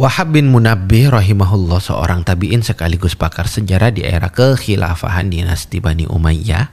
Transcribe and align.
Wahab 0.00 0.32
bin 0.32 0.48
Munabbih 0.48 1.12
rahimahullah 1.12 1.76
seorang 1.76 2.24
tabi'in 2.24 2.64
sekaligus 2.64 3.12
pakar 3.12 3.44
sejarah 3.44 3.92
di 3.92 4.00
era 4.00 4.32
kekhilafahan 4.32 5.28
dinasti 5.28 5.76
Bani 5.76 6.08
Umayyah 6.08 6.72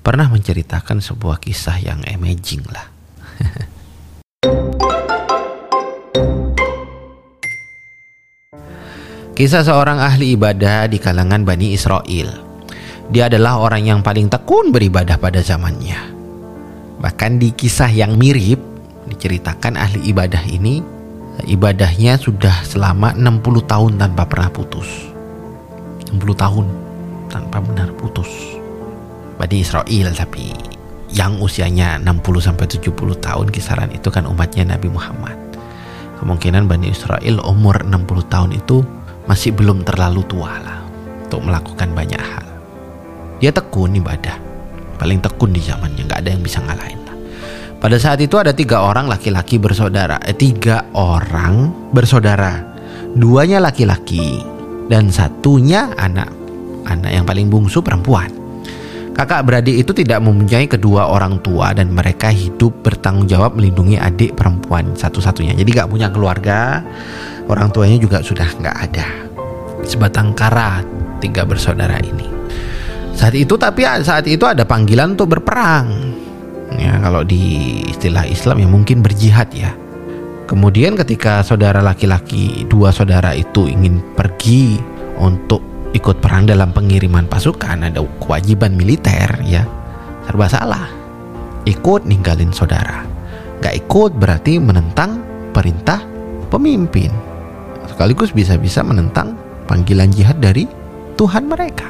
pernah 0.00 0.32
menceritakan 0.32 1.04
sebuah 1.04 1.44
kisah 1.44 1.76
yang 1.76 2.00
amazing 2.08 2.64
lah. 2.72 2.88
Kisah 9.36 9.60
seorang 9.60 10.00
ahli 10.00 10.32
ibadah 10.32 10.88
di 10.88 10.96
kalangan 10.96 11.44
Bani 11.44 11.76
Israel. 11.76 12.32
Dia 13.12 13.28
adalah 13.28 13.60
orang 13.60 13.84
yang 13.84 14.00
paling 14.00 14.32
tekun 14.32 14.72
beribadah 14.72 15.20
pada 15.20 15.44
zamannya. 15.44 16.00
Bahkan 16.96 17.36
di 17.36 17.52
kisah 17.52 17.92
yang 17.92 18.16
mirip 18.16 18.56
diceritakan 19.04 19.76
ahli 19.76 20.08
ibadah 20.08 20.48
ini 20.48 20.93
ibadahnya 21.42 22.14
sudah 22.14 22.62
selama 22.62 23.10
60 23.18 23.42
tahun 23.66 23.92
tanpa 23.98 24.22
pernah 24.30 24.50
putus. 24.54 24.86
60 26.14 26.22
tahun 26.38 26.66
tanpa 27.26 27.58
benar 27.58 27.90
putus. 27.98 28.30
Bani 29.34 29.58
Israel 29.58 30.14
tapi 30.14 30.54
yang 31.10 31.42
usianya 31.42 31.98
60 31.98 32.22
sampai 32.38 32.70
70 32.70 32.94
tahun 33.18 33.46
kisaran 33.50 33.90
itu 33.90 34.06
kan 34.14 34.30
umatnya 34.30 34.78
Nabi 34.78 34.86
Muhammad. 34.86 35.34
Kemungkinan 36.22 36.70
Bani 36.70 36.94
Israel 36.94 37.42
umur 37.42 37.82
60 37.82 38.30
tahun 38.30 38.50
itu 38.54 38.86
masih 39.26 39.50
belum 39.50 39.82
terlalu 39.82 40.22
tua 40.30 40.54
lah 40.62 40.78
untuk 41.26 41.42
melakukan 41.42 41.90
banyak 41.90 42.22
hal. 42.22 42.46
Dia 43.42 43.50
tekun 43.50 43.98
ibadah 43.98 44.38
paling 44.96 45.20
tekun 45.20 45.52
di 45.52 45.60
zamannya 45.60 46.06
nggak 46.06 46.20
ada 46.24 46.30
yang 46.32 46.40
bisa 46.40 46.62
ngalahin 46.64 47.03
pada 47.84 48.00
saat 48.00 48.16
itu 48.24 48.40
ada 48.40 48.56
tiga 48.56 48.80
orang 48.80 49.12
laki-laki 49.12 49.60
bersaudara, 49.60 50.16
eh, 50.24 50.32
tiga 50.32 50.88
orang 50.96 51.68
bersaudara, 51.92 52.64
duanya 53.12 53.60
laki-laki 53.60 54.40
dan 54.88 55.12
satunya 55.12 55.92
anak, 56.00 56.32
anak 56.88 57.12
yang 57.12 57.28
paling 57.28 57.52
bungsu 57.52 57.84
perempuan. 57.84 58.32
Kakak 59.12 59.44
beradik 59.44 59.84
itu 59.84 59.92
tidak 59.92 60.24
mempunyai 60.24 60.64
kedua 60.64 61.12
orang 61.12 61.44
tua 61.44 61.76
dan 61.76 61.92
mereka 61.92 62.32
hidup 62.32 62.72
bertanggung 62.80 63.28
jawab 63.28 63.52
melindungi 63.52 64.00
adik 64.00 64.32
perempuan 64.32 64.96
satu-satunya. 64.96 65.52
Jadi 65.52 65.70
gak 65.76 65.92
punya 65.92 66.08
keluarga, 66.08 66.80
orang 67.52 67.68
tuanya 67.68 68.00
juga 68.00 68.24
sudah 68.24 68.48
gak 68.64 68.76
ada. 68.80 69.06
Sebatang 69.84 70.32
kara 70.32 70.80
tiga 71.20 71.44
bersaudara 71.44 72.00
ini. 72.00 72.32
Saat 73.12 73.36
itu 73.36 73.60
tapi 73.60 73.84
saat 74.00 74.24
itu 74.24 74.42
ada 74.48 74.64
panggilan 74.64 75.14
untuk 75.14 75.36
berperang 75.36 76.13
ya 76.78 76.98
kalau 77.00 77.22
di 77.22 77.82
istilah 77.88 78.26
Islam 78.26 78.62
ya 78.62 78.68
mungkin 78.68 79.00
berjihad 79.00 79.50
ya. 79.54 79.72
Kemudian 80.44 80.94
ketika 81.00 81.40
saudara 81.40 81.80
laki-laki 81.80 82.68
dua 82.68 82.92
saudara 82.92 83.32
itu 83.32 83.64
ingin 83.64 84.04
pergi 84.12 84.76
untuk 85.16 85.64
ikut 85.96 86.20
perang 86.20 86.44
dalam 86.44 86.74
pengiriman 86.74 87.24
pasukan 87.30 87.88
ada 87.88 88.02
kewajiban 88.20 88.76
militer 88.76 89.40
ya 89.46 89.64
serba 90.28 90.46
salah. 90.50 90.86
Ikut 91.64 92.04
ninggalin 92.04 92.52
saudara. 92.52 93.08
Gak 93.64 93.88
ikut 93.88 94.12
berarti 94.20 94.60
menentang 94.60 95.24
perintah 95.56 96.04
pemimpin. 96.52 97.08
Sekaligus 97.88 98.36
bisa-bisa 98.36 98.84
menentang 98.84 99.32
panggilan 99.64 100.12
jihad 100.12 100.36
dari 100.44 100.68
Tuhan 101.16 101.48
mereka. 101.48 101.88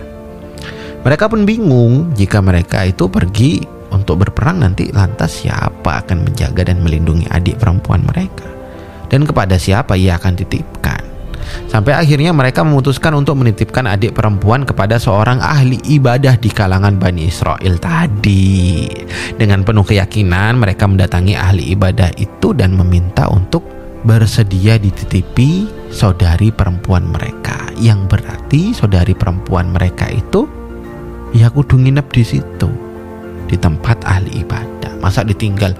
Mereka 1.03 1.27
pun 1.27 1.43
bingung 1.43 2.15
jika 2.15 2.39
mereka 2.39 2.87
itu 2.87 3.11
pergi 3.11 3.73
untuk 4.05 4.21
berperang 4.21 4.61
nanti 4.61 4.93
lantas 4.93 5.41
siapa 5.41 6.05
akan 6.05 6.29
menjaga 6.29 6.69
dan 6.69 6.85
melindungi 6.85 7.25
adik 7.33 7.57
perempuan 7.57 8.05
mereka? 8.05 8.45
Dan 9.09 9.25
kepada 9.25 9.57
siapa 9.57 9.97
ia 9.97 10.20
akan 10.20 10.37
titipkan 10.37 11.15
sampai 11.69 11.95
akhirnya 11.97 12.33
mereka 12.33 12.64
memutuskan 12.64 13.14
untuk 13.17 13.41
menitipkan 13.41 13.85
adik 13.89 14.17
perempuan 14.17 14.64
kepada 14.64 14.97
seorang 14.97 15.39
ahli 15.41 15.79
ibadah 15.87 16.37
di 16.41 16.51
kalangan 16.51 16.97
Bani 16.97 17.29
Israel 17.29 17.75
tadi. 17.79 18.89
Dengan 19.37 19.63
penuh 19.63 19.85
keyakinan 19.85 20.59
mereka 20.59 20.89
mendatangi 20.89 21.35
ahli 21.37 21.75
ibadah 21.75 22.13
itu 22.17 22.57
dan 22.57 22.75
meminta 22.77 23.29
untuk 23.29 23.64
bersedia 24.05 24.77
dititipi 24.77 25.69
saudari 25.89 26.53
perempuan 26.53 27.09
mereka. 27.09 27.73
Yang 27.81 28.01
berarti 28.09 28.63
saudari 28.77 29.13
perempuan 29.17 29.73
mereka 29.75 30.07
itu 30.13 30.47
ya 31.35 31.51
kudu 31.51 31.83
nginep 31.83 32.07
di 32.14 32.23
situ 32.23 32.94
di 33.49 33.57
tempat 33.57 34.05
ahli 34.05 34.45
ibadah. 34.45 34.97
Masa 35.01 35.25
ditinggal 35.25 35.77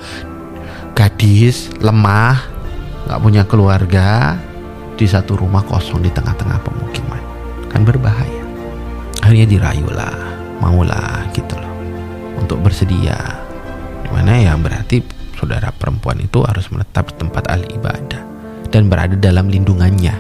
gadis 0.95 1.73
lemah 1.83 2.39
nggak 3.05 3.21
punya 3.21 3.43
keluarga 3.45 4.39
di 4.95 5.05
satu 5.05 5.35
rumah 5.37 5.67
kosong 5.67 6.01
di 6.01 6.11
tengah-tengah 6.13 6.59
pemukiman. 6.63 7.23
Kan 7.69 7.83
berbahaya. 7.83 8.45
Akhirnya 9.25 9.49
dirayulah 9.49 10.15
maulah 10.63 11.27
gitu 11.35 11.57
loh. 11.59 11.73
Untuk 12.39 12.61
bersedia. 12.63 13.17
Di 14.05 14.09
mana 14.13 14.39
ya? 14.39 14.53
Berarti 14.55 15.03
saudara 15.35 15.73
perempuan 15.75 16.21
itu 16.23 16.45
harus 16.45 16.71
menetap 16.71 17.13
di 17.13 17.15
tempat 17.21 17.49
ahli 17.51 17.67
ibadah 17.75 18.23
dan 18.71 18.87
berada 18.87 19.17
dalam 19.19 19.51
lindungannya. 19.51 20.15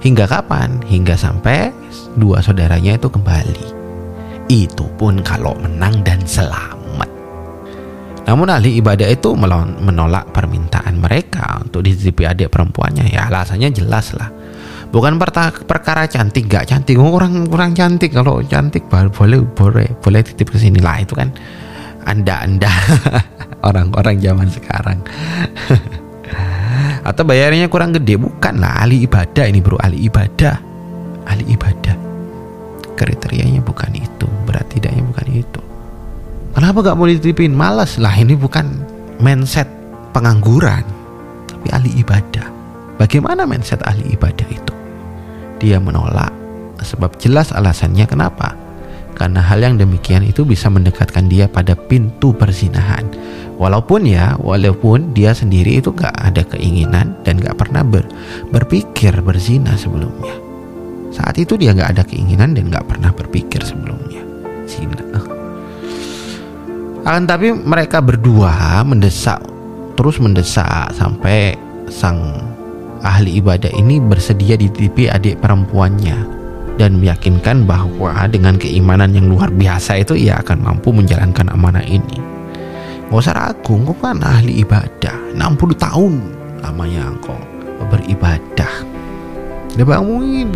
Hingga 0.00 0.24
kapan? 0.28 0.80
Hingga 0.88 1.16
sampai 1.16 1.72
dua 2.16 2.40
saudaranya 2.40 2.96
itu 2.96 3.08
kembali. 3.12 3.68
Itu 4.48 4.88
pun 4.96 5.20
kalau 5.22 5.54
menang 5.60 6.02
dan 6.02 6.24
selamat 6.24 6.79
namun 8.30 8.46
ahli 8.46 8.78
ibadah 8.78 9.10
itu 9.10 9.34
menolak 9.34 10.30
permintaan 10.30 11.02
mereka 11.02 11.66
untuk 11.66 11.82
dititipi 11.82 12.22
adik 12.30 12.54
perempuannya. 12.54 13.10
Ya 13.10 13.26
alasannya 13.26 13.74
jelas 13.74 14.14
lah. 14.14 14.30
Bukan 14.94 15.18
perkara 15.66 16.06
cantik 16.06 16.46
gak 16.46 16.70
cantik. 16.70 16.94
Oh, 16.94 17.10
orang 17.18 17.50
kurang 17.50 17.74
cantik. 17.74 18.14
Kalau 18.14 18.38
cantik 18.46 18.86
boleh 18.86 19.42
boleh 19.42 19.90
boleh 19.98 20.20
titip 20.22 20.54
ke 20.54 20.62
sini 20.62 20.78
lah 20.78 21.02
itu 21.02 21.18
kan. 21.18 21.34
Anda-anda 22.06 22.70
orang-orang 23.68 24.22
zaman 24.22 24.46
sekarang. 24.46 25.02
Atau 27.10 27.26
bayarnya 27.26 27.66
kurang 27.66 27.98
gede. 27.98 28.14
Bukan 28.14 28.62
lah 28.62 28.86
ahli 28.86 29.10
ibadah 29.10 29.42
ini 29.50 29.58
bro. 29.58 29.74
Ahli 29.82 30.06
ibadah. 30.06 30.54
Ahli 31.26 31.50
ibadah. 31.50 31.98
Kriterianya 32.94 33.58
bukan 33.58 33.90
itu. 33.98 34.30
Berat 34.46 34.70
tidaknya 34.70 35.02
bukan 35.02 35.26
itu 35.34 35.69
Kenapa 36.52 36.82
gak 36.82 36.96
mau 36.98 37.06
dititipin? 37.06 37.54
Malas. 37.54 37.96
Lah 37.96 38.14
ini 38.18 38.34
bukan 38.34 38.82
mindset 39.22 39.68
pengangguran 40.10 40.82
Tapi 41.46 41.66
ahli 41.70 41.90
ibadah. 42.02 42.46
Bagaimana 42.98 43.46
mindset 43.46 43.80
ahli 43.86 44.12
ibadah 44.12 44.48
itu? 44.50 44.74
Dia 45.60 45.78
menolak 45.78 46.40
Sebab 46.80 47.20
jelas 47.20 47.52
alasannya 47.52 48.08
kenapa? 48.08 48.56
Karena 49.12 49.44
hal 49.44 49.60
yang 49.60 49.76
demikian 49.76 50.24
itu 50.24 50.48
bisa 50.48 50.72
mendekatkan 50.72 51.28
dia 51.28 51.44
pada 51.44 51.76
pintu 51.76 52.32
perzinahan. 52.32 53.04
Walaupun 53.60 54.08
ya, 54.08 54.40
walaupun 54.40 55.12
dia 55.12 55.36
sendiri 55.36 55.84
itu 55.84 55.92
gak 55.92 56.16
ada 56.16 56.40
keinginan 56.48 57.12
dan 57.20 57.36
gak 57.36 57.60
pernah 57.60 57.84
ber, 57.84 58.08
berpikir 58.48 59.12
berzina 59.20 59.76
sebelumnya. 59.76 60.32
Saat 61.12 61.36
itu 61.36 61.60
dia 61.60 61.76
gak 61.76 62.00
ada 62.00 62.02
keinginan 62.08 62.56
dan 62.56 62.72
gak 62.72 62.88
pernah 62.88 63.12
berpikir 63.12 63.60
sebelumnya. 63.60 64.24
Zina 64.64 64.96
akan 67.00 67.24
tapi 67.24 67.48
mereka 67.56 68.04
berdua 68.04 68.84
mendesak 68.84 69.40
terus 69.96 70.20
mendesak 70.20 70.92
sampai 70.92 71.56
sang 71.88 72.44
ahli 73.00 73.40
ibadah 73.40 73.72
ini 73.72 73.96
bersedia 74.00 74.60
dititipi 74.60 75.08
adik 75.08 75.40
perempuannya 75.40 76.40
dan 76.76 76.96
meyakinkan 77.00 77.68
bahwa 77.68 78.24
dengan 78.28 78.56
keimanan 78.56 79.12
yang 79.12 79.28
luar 79.28 79.52
biasa 79.52 80.00
itu 80.00 80.16
ia 80.16 80.40
akan 80.40 80.64
mampu 80.64 80.92
menjalankan 80.96 81.52
amanah 81.52 81.84
ini. 81.84 82.16
Gak 83.12 83.20
usah 83.20 83.36
ragu, 83.36 83.76
kau 83.84 83.96
kan 84.00 84.24
ahli 84.24 84.64
ibadah. 84.64 85.36
60 85.36 85.76
tahun 85.76 86.14
lamanya 86.64 87.12
kau 87.20 87.36
beribadah. 87.92 88.72
Dia 89.76 89.86
bangunin 89.86 90.50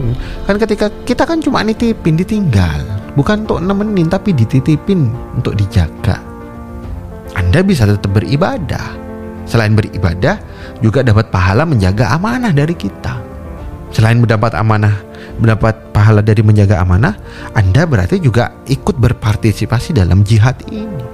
Kan 0.48 0.56
ketika 0.56 0.88
kita 1.04 1.28
kan 1.28 1.44
cuma 1.44 1.60
nitipin 1.60 2.16
ditinggal. 2.16 2.80
Bukan 3.14 3.44
untuk 3.44 3.60
nemenin 3.60 4.08
tapi 4.08 4.32
dititipin 4.32 5.12
untuk 5.36 5.54
dijaga 5.60 6.33
anda 7.34 7.60
bisa 7.66 7.86
tetap 7.86 8.14
beribadah. 8.14 8.94
Selain 9.44 9.76
beribadah, 9.76 10.40
juga 10.80 11.04
dapat 11.04 11.28
pahala 11.28 11.68
menjaga 11.68 12.14
amanah 12.14 12.54
dari 12.54 12.72
kita. 12.72 13.20
Selain 13.94 14.18
mendapat 14.18 14.56
amanah, 14.58 15.04
mendapat 15.38 15.94
pahala 15.94 16.18
dari 16.24 16.42
menjaga 16.42 16.82
amanah, 16.82 17.14
Anda 17.54 17.86
berarti 17.86 18.18
juga 18.18 18.50
ikut 18.66 18.98
berpartisipasi 18.98 19.94
dalam 19.94 20.26
jihad 20.26 20.58
ini. 20.72 21.04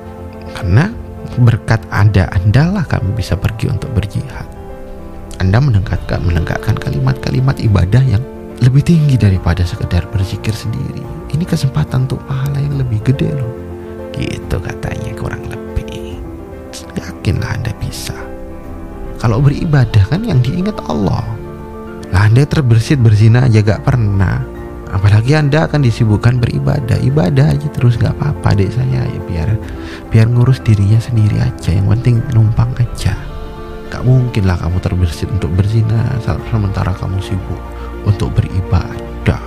Karena 0.56 0.88
berkat 1.36 1.84
ada 1.92 2.32
Anda 2.32 2.72
lah 2.72 2.84
kami 2.88 3.12
bisa 3.12 3.36
pergi 3.36 3.68
untuk 3.68 3.92
berjihad. 3.92 4.48
Anda 5.44 5.60
menegakkan 5.60 6.24
menegakkan 6.24 6.76
kalimat-kalimat 6.80 7.60
ibadah 7.60 8.00
yang 8.04 8.24
lebih 8.64 8.84
tinggi 8.84 9.20
daripada 9.20 9.60
sekedar 9.64 10.08
berzikir 10.08 10.52
sendiri. 10.52 11.04
Ini 11.36 11.44
kesempatan 11.44 12.08
untuk 12.08 12.24
pahala 12.24 12.60
yang 12.64 12.80
lebih 12.80 13.00
gede 13.12 13.28
loh. 13.36 13.52
Gitu 14.16 14.56
katanya 14.56 15.12
kurang 15.16 15.44
lebih 15.48 15.59
yakinlah 17.30 17.62
Anda 17.62 17.72
bisa. 17.78 18.16
Kalau 19.22 19.38
beribadah 19.38 20.02
kan 20.10 20.26
yang 20.26 20.42
diingat 20.42 20.82
Allah. 20.90 21.22
Nah, 22.10 22.26
anda 22.26 22.42
terbersit 22.42 22.98
berzina 22.98 23.46
aja 23.46 23.62
gak 23.62 23.86
pernah. 23.86 24.42
Apalagi 24.90 25.38
anda 25.38 25.70
akan 25.70 25.86
disibukkan 25.86 26.42
beribadah. 26.42 26.98
Ibadah 26.98 27.54
aja 27.54 27.68
terus 27.70 27.94
gak 27.94 28.18
apa-apa 28.18 28.58
dek 28.58 28.74
saya. 28.74 29.06
Ya 29.06 29.20
biar 29.22 29.48
biar 30.10 30.26
ngurus 30.26 30.58
dirinya 30.66 30.98
sendiri 30.98 31.38
aja. 31.38 31.70
Yang 31.70 31.86
penting 32.00 32.16
numpang 32.34 32.74
aja. 32.82 33.14
Gak 33.94 34.02
mungkin 34.02 34.50
lah 34.50 34.58
kamu 34.58 34.82
terbersit 34.82 35.30
untuk 35.30 35.54
berzina 35.54 36.18
sementara 36.50 36.90
kamu 36.96 37.22
sibuk 37.22 37.60
untuk 38.08 38.34
beribadah. 38.34 39.38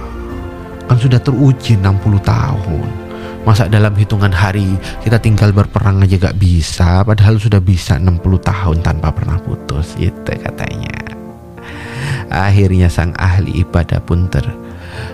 Kan 0.88 0.98
sudah 1.02 1.20
teruji 1.20 1.76
60 1.82 2.00
tahun 2.24 3.03
masa 3.44 3.68
dalam 3.68 3.92
hitungan 3.96 4.32
hari 4.32 4.80
kita 5.04 5.20
tinggal 5.20 5.52
berperang 5.52 6.00
aja 6.04 6.32
gak 6.32 6.40
bisa 6.40 7.04
padahal 7.04 7.36
sudah 7.36 7.60
bisa 7.60 8.00
60 8.00 8.20
tahun 8.40 8.78
tanpa 8.80 9.12
pernah 9.12 9.36
putus 9.44 10.00
itu 10.00 10.32
katanya 10.32 10.96
akhirnya 12.34 12.90
sang 12.90 13.14
ahli 13.20 13.62
ibadah 13.62 14.02
pun 14.02 14.26
ter 14.32 14.48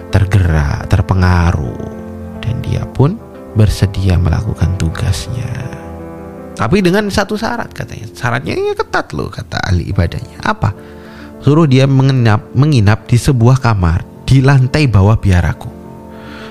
tergerak, 0.09 0.89
terpengaruh, 0.89 1.85
dan 2.41 2.59
dia 2.65 2.83
pun 2.83 3.15
bersedia 3.53 4.17
melakukan 4.17 4.75
tugasnya. 4.77 5.49
Tapi 6.57 6.83
dengan 6.83 7.07
satu 7.07 7.39
syarat 7.39 7.71
katanya. 7.71 8.11
Syaratnya 8.11 8.53
ya 8.57 8.73
ketat 8.75 9.15
loh 9.15 9.31
kata 9.31 9.63
ahli 9.63 9.87
ibadahnya. 9.87 10.43
Apa? 10.43 10.75
Suruh 11.39 11.63
dia 11.63 11.87
menginap, 11.87 12.51
menginap 12.51 13.07
di 13.07 13.15
sebuah 13.15 13.63
kamar 13.63 14.03
di 14.27 14.43
lantai 14.43 14.91
bawah 14.91 15.15
biaraku. 15.15 15.78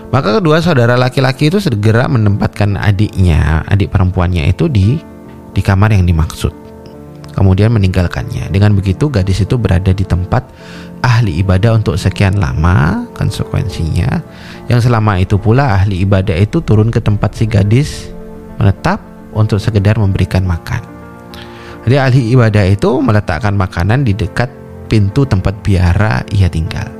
Maka 0.08 0.40
kedua 0.40 0.64
saudara 0.64 0.96
laki-laki 0.96 1.52
itu 1.52 1.60
segera 1.60 2.08
menempatkan 2.08 2.80
adiknya, 2.80 3.60
adik 3.68 3.92
perempuannya 3.92 4.48
itu 4.48 4.64
di 4.66 4.96
di 5.52 5.60
kamar 5.60 5.92
yang 5.92 6.08
dimaksud. 6.08 6.52
Kemudian 7.36 7.70
meninggalkannya. 7.70 8.50
Dengan 8.50 8.74
begitu 8.74 9.12
gadis 9.12 9.44
itu 9.44 9.54
berada 9.60 9.94
di 9.94 10.02
tempat 10.02 10.42
ahli 11.02 11.38
ibadah 11.42 11.78
untuk 11.78 11.94
sekian 11.94 12.38
lama 12.38 13.06
konsekuensinya 13.14 14.22
yang 14.66 14.80
selama 14.82 15.18
itu 15.22 15.38
pula 15.38 15.78
ahli 15.78 16.02
ibadah 16.02 16.34
itu 16.34 16.62
turun 16.62 16.90
ke 16.90 16.98
tempat 16.98 17.34
si 17.38 17.44
gadis 17.46 18.10
menetap 18.58 18.98
untuk 19.34 19.62
sekedar 19.62 19.98
memberikan 19.98 20.42
makan 20.42 20.82
jadi 21.86 22.10
ahli 22.10 22.34
ibadah 22.34 22.64
itu 22.66 22.90
meletakkan 22.98 23.54
makanan 23.54 24.02
di 24.02 24.12
dekat 24.14 24.50
pintu 24.90 25.22
tempat 25.22 25.54
biara 25.62 26.26
ia 26.34 26.50
tinggal 26.50 26.97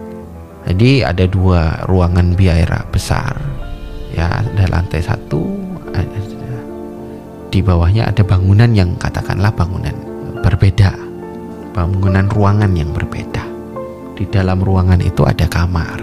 jadi 0.69 1.09
ada 1.09 1.25
dua 1.25 1.89
ruangan 1.89 2.37
biara 2.37 2.85
besar 2.93 3.35
ya 4.13 4.45
ada 4.45 4.65
lantai 4.69 5.01
satu 5.01 5.43
di 7.49 7.65
bawahnya 7.65 8.13
ada 8.13 8.21
bangunan 8.21 8.71
yang 8.77 8.93
katakanlah 9.01 9.51
bangunan 9.57 9.97
berbeda 10.45 10.93
bangunan 11.73 12.29
ruangan 12.29 12.77
yang 12.77 12.93
berbeda 12.93 13.49
di 14.19 14.27
dalam 14.27 14.59
ruangan 14.59 14.99
itu 14.99 15.23
ada 15.23 15.47
kamar. 15.47 16.03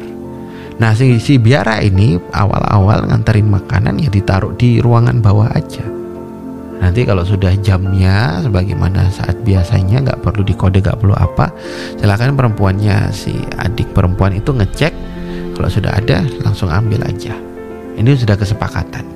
Nah 0.79 0.95
si, 0.95 1.19
si 1.19 1.35
biara 1.35 1.83
ini 1.83 2.15
awal-awal 2.31 3.12
nganterin 3.12 3.51
makanan 3.51 4.00
ya 4.00 4.07
ditaruh 4.07 4.56
di 4.56 4.79
ruangan 4.79 5.19
bawah 5.19 5.51
aja. 5.51 5.83
Nanti 6.80 7.07
kalau 7.07 7.24
sudah 7.24 7.56
jamnya 7.60 8.39
sebagaimana 8.44 9.07
saat 9.10 9.39
biasanya 9.42 10.04
nggak 10.06 10.19
perlu 10.22 10.44
dikode 10.44 10.83
nggak 10.83 11.00
perlu 11.00 11.16
apa, 11.16 11.50
silakan 11.98 12.36
perempuannya 12.36 13.10
si 13.16 13.36
adik 13.60 13.92
perempuan 13.95 14.36
itu 14.36 14.51
ngecek 14.51 14.94
kalau 15.56 15.69
sudah 15.72 15.95
ada 15.95 16.24
langsung 16.44 16.68
ambil 16.68 17.04
aja. 17.07 17.33
Ini 17.95 18.12
sudah 18.16 18.36
kesepakatan. 18.36 19.07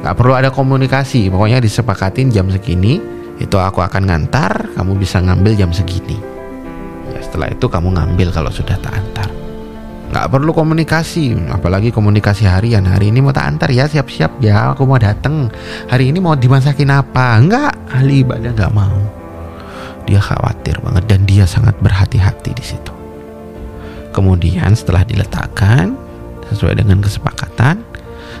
Nggak 0.00 0.14
perlu 0.16 0.32
ada 0.32 0.48
komunikasi, 0.48 1.28
pokoknya 1.28 1.60
disepakatin 1.60 2.32
jam 2.32 2.48
segini 2.48 2.98
itu 3.36 3.56
aku 3.60 3.84
akan 3.84 4.08
ngantar, 4.08 4.72
kamu 4.72 4.96
bisa 4.96 5.20
ngambil 5.20 5.52
jam 5.52 5.68
segini 5.68 6.36
setelah 7.36 7.52
itu 7.52 7.68
kamu 7.68 7.92
ngambil 7.92 8.28
kalau 8.32 8.48
sudah 8.48 8.80
tak 8.80 8.96
antar 8.96 9.28
nggak 10.06 10.26
perlu 10.30 10.54
komunikasi 10.54 11.34
apalagi 11.50 11.90
komunikasi 11.90 12.46
harian. 12.46 12.86
Hari 12.86 13.10
ini 13.10 13.18
mau 13.22 13.34
tak 13.34 13.46
antar 13.50 13.70
ya 13.74 13.90
siap-siap 13.90 14.38
ya. 14.38 14.72
Aku 14.74 14.86
mau 14.86 14.98
dateng. 14.98 15.50
Hari 15.90 16.14
ini 16.14 16.18
mau 16.22 16.38
dimasakin 16.38 16.90
apa? 16.94 17.36
Enggak 17.38 17.72
ahli 17.90 18.22
ibadah 18.22 18.50
nggak 18.54 18.74
mau. 18.74 18.98
Dia 20.06 20.22
khawatir 20.22 20.78
banget 20.86 21.04
dan 21.10 21.26
dia 21.26 21.44
sangat 21.44 21.74
berhati-hati 21.82 22.54
di 22.54 22.64
situ. 22.64 22.94
Kemudian 24.14 24.72
setelah 24.72 25.02
diletakkan 25.02 25.98
sesuai 26.48 26.78
dengan 26.78 27.02
kesepakatan 27.02 27.82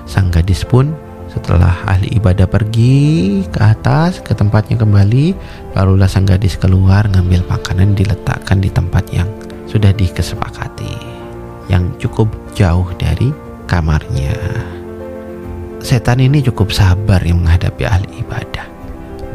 sang 0.06 0.30
gadis 0.30 0.62
pun 0.62 0.94
setelah 1.36 1.76
ahli 1.84 2.16
ibadah 2.16 2.48
pergi 2.48 3.44
ke 3.52 3.60
atas 3.60 4.24
ke 4.24 4.32
tempatnya 4.32 4.80
kembali, 4.80 5.36
barulah 5.76 6.08
sang 6.08 6.24
gadis 6.24 6.56
keluar 6.56 7.04
ngambil 7.12 7.44
makanan 7.44 7.92
diletakkan 7.92 8.56
di 8.56 8.72
tempat 8.72 9.04
yang 9.12 9.28
sudah 9.68 9.92
dikesepakati, 9.92 10.96
yang 11.66 11.90
cukup 11.98 12.30
jauh 12.54 12.86
dari 12.96 13.30
kamarnya. 13.66 14.34
Setan 15.82 16.18
ini 16.18 16.42
cukup 16.42 16.74
sabar 16.74 17.22
yang 17.22 17.42
menghadapi 17.42 17.86
ahli 17.86 18.26
ibadah 18.26 18.66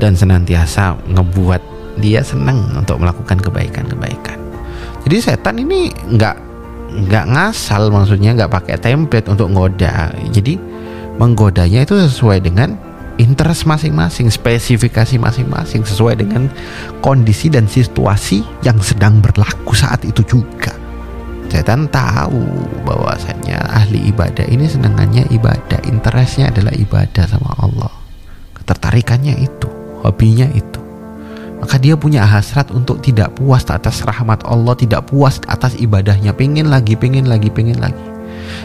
dan 0.02 0.18
senantiasa 0.18 0.98
ngebuat 1.08 1.62
dia 2.02 2.24
senang 2.26 2.66
untuk 2.76 3.00
melakukan 3.00 3.40
kebaikan-kebaikan. 3.40 4.40
Jadi 5.06 5.18
setan 5.22 5.62
ini 5.62 5.92
nggak 5.92 6.36
nggak 6.92 7.26
ngasal 7.32 7.88
maksudnya 7.88 8.36
nggak 8.36 8.52
pakai 8.52 8.76
template 8.82 9.30
untuk 9.30 9.48
ngoda. 9.54 10.12
Jadi 10.34 10.58
menggodanya 11.22 11.86
itu 11.86 11.96
sesuai 11.96 12.42
dengan 12.42 12.76
interest 13.22 13.70
masing-masing, 13.70 14.34
spesifikasi 14.34 15.22
masing-masing 15.22 15.86
sesuai 15.86 16.18
dengan 16.18 16.50
kondisi 17.06 17.54
dan 17.54 17.70
situasi 17.70 18.42
yang 18.66 18.82
sedang 18.82 19.22
berlaku 19.22 19.78
saat 19.78 20.02
itu 20.02 20.26
juga. 20.26 20.81
Setan 21.52 21.92
tahu 21.92 22.48
bahwasanya 22.88 23.60
ahli 23.76 24.08
ibadah 24.08 24.48
ini 24.48 24.72
senangannya 24.72 25.28
ibadah, 25.36 25.84
interestnya 25.84 26.48
adalah 26.48 26.72
ibadah 26.72 27.28
sama 27.28 27.52
Allah. 27.60 27.92
Ketertarikannya 28.56 29.36
itu, 29.36 29.68
hobinya 30.00 30.48
itu. 30.56 30.80
Maka 31.60 31.76
dia 31.76 32.00
punya 32.00 32.24
hasrat 32.24 32.72
untuk 32.72 33.04
tidak 33.04 33.36
puas 33.36 33.68
atas 33.68 34.00
rahmat 34.08 34.48
Allah, 34.48 34.80
tidak 34.80 35.12
puas 35.12 35.44
atas 35.44 35.76
ibadahnya, 35.76 36.32
pengen 36.32 36.72
lagi, 36.72 36.96
pengen 36.96 37.28
lagi, 37.28 37.52
pengen 37.52 37.84
lagi 37.84 38.00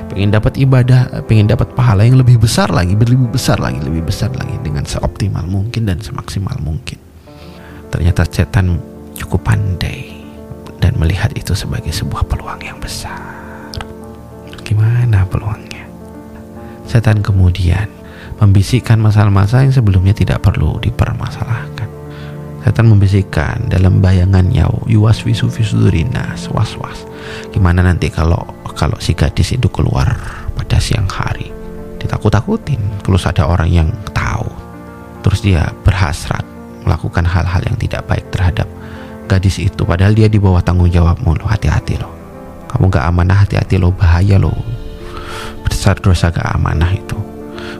pengen 0.06 0.34
dapat 0.34 0.58
ibadah 0.58 1.26
pengen 1.26 1.46
dapat 1.46 1.70
pahala 1.74 2.06
yang 2.06 2.18
lebih 2.18 2.42
besar 2.42 2.70
lagi 2.70 2.94
lebih 2.94 3.30
besar 3.30 3.58
lagi 3.58 3.78
lebih 3.82 4.06
besar 4.06 4.30
lagi 4.34 4.54
dengan 4.62 4.82
seoptimal 4.82 5.46
mungkin 5.46 5.86
dan 5.86 5.98
semaksimal 6.02 6.58
mungkin 6.62 6.98
ternyata 7.90 8.26
setan 8.26 8.78
cukup 9.14 9.46
pandai 9.46 10.15
melihat 10.96 11.32
itu 11.36 11.52
sebagai 11.52 11.92
sebuah 11.92 12.24
peluang 12.26 12.60
yang 12.60 12.80
besar. 12.80 13.20
Gimana 14.66 15.22
peluangnya? 15.28 15.86
Setan 16.88 17.22
kemudian 17.22 17.86
membisikkan 18.42 18.98
masalah-masalah 19.00 19.68
yang 19.70 19.76
sebelumnya 19.76 20.12
tidak 20.16 20.42
perlu 20.42 20.76
dipermasalahkan. 20.82 21.88
Setan 22.66 22.90
membisikkan 22.90 23.70
dalam 23.70 24.02
bayangannya 24.02 24.66
yuwas 24.90 25.22
visu 25.22 25.46
visudurinas 25.46 26.50
was 26.50 26.74
was 26.74 27.06
gimana 27.54 27.78
nanti 27.78 28.10
kalau 28.10 28.42
kalau 28.74 28.98
si 28.98 29.14
gadis 29.14 29.54
itu 29.54 29.70
keluar 29.70 30.18
pada 30.58 30.82
siang 30.82 31.06
hari? 31.06 31.54
Ditakut-takutin 32.02 33.06
terus 33.06 33.22
ada 33.24 33.46
orang 33.46 33.70
yang 33.70 33.88
tahu. 34.10 34.50
Terus 35.22 35.40
dia 35.46 35.70
berhasrat 35.86 36.42
melakukan 36.86 37.26
hal-hal 37.26 37.62
yang 37.66 37.78
tidak 37.78 38.02
baik 38.06 38.26
terhadap 38.30 38.66
gadis 39.26 39.58
itu 39.58 39.82
padahal 39.82 40.14
dia 40.14 40.30
di 40.30 40.38
bawah 40.38 40.62
tanggung 40.62 40.88
jawabmu 40.88 41.36
lo 41.36 41.44
hati-hati 41.44 41.98
lo. 41.98 42.08
Kamu 42.70 42.90
gak 42.90 43.04
amanah 43.06 43.46
hati-hati 43.46 43.76
lo 43.76 43.92
bahaya 43.92 44.38
lo. 44.38 44.54
Besar 45.66 45.98
dosa 45.98 46.30
gak 46.30 46.46
amanah 46.54 46.90
itu. 46.94 47.18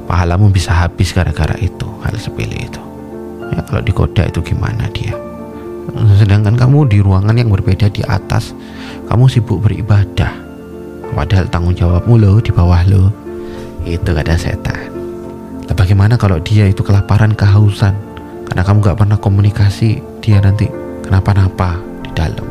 Pahalamu 0.07 0.50
bisa 0.50 0.71
habis 0.75 1.11
gara-gara 1.11 1.55
itu 1.59 1.87
hal 2.03 2.15
sepele 2.19 2.67
itu. 2.67 2.83
Ya 3.55 3.62
kalau 3.62 3.83
digoda 3.83 4.26
itu 4.26 4.43
gimana 4.43 4.87
dia? 4.91 5.15
Sedangkan 6.19 6.59
kamu 6.59 6.91
di 6.91 6.99
ruangan 6.99 7.35
yang 7.38 7.50
berbeda 7.50 7.91
di 7.91 8.03
atas 8.07 8.55
kamu 9.07 9.31
sibuk 9.31 9.62
beribadah. 9.62 10.35
Padahal 11.15 11.47
tanggung 11.49 11.75
jawabmu 11.75 12.15
lo 12.19 12.38
di 12.43 12.50
bawah 12.50 12.83
lo. 12.91 13.11
Itu 13.87 14.11
kata 14.11 14.35
setan. 14.35 14.91
Nah, 15.67 15.75
bagaimana 15.75 16.19
kalau 16.19 16.38
dia 16.43 16.67
itu 16.67 16.83
kelaparan, 16.83 17.35
kehausan? 17.35 17.95
Karena 18.47 18.62
kamu 18.62 18.79
gak 18.83 18.99
pernah 18.99 19.19
komunikasi, 19.19 19.99
dia 20.23 20.38
nanti 20.38 20.71
kenapa-napa 21.06 21.80
di 22.04 22.10
dalam. 22.12 22.46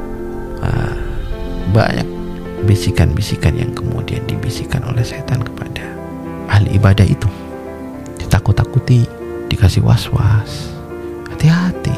Nah, 0.63 0.95
banyak 1.75 2.07
bisikan-bisikan 2.65 3.53
yang 3.59 3.71
kemudian 3.75 4.24
dibisikkan 4.25 4.81
oleh 4.88 5.03
setan 5.05 5.43
kepada 5.43 5.83
ahli 6.50 6.79
ibadah 6.79 7.05
itu. 7.05 7.27
Ditakut-takuti, 8.17 9.05
dikasih 9.51 9.83
was-was. 9.83 10.71
Hati-hati. 11.29 11.93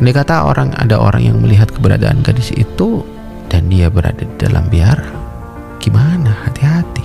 Ini 0.00 0.10
kata 0.16 0.48
orang 0.48 0.72
ada 0.80 0.96
orang 0.96 1.22
yang 1.22 1.36
melihat 1.44 1.68
keberadaan 1.68 2.24
gadis 2.24 2.50
itu 2.56 3.04
dan 3.50 3.66
dia 3.66 3.90
berada 3.90 4.22
di 4.22 4.36
dalam 4.38 4.64
biara 4.70 5.10
gimana 5.82 6.30
hati-hati 6.46 7.02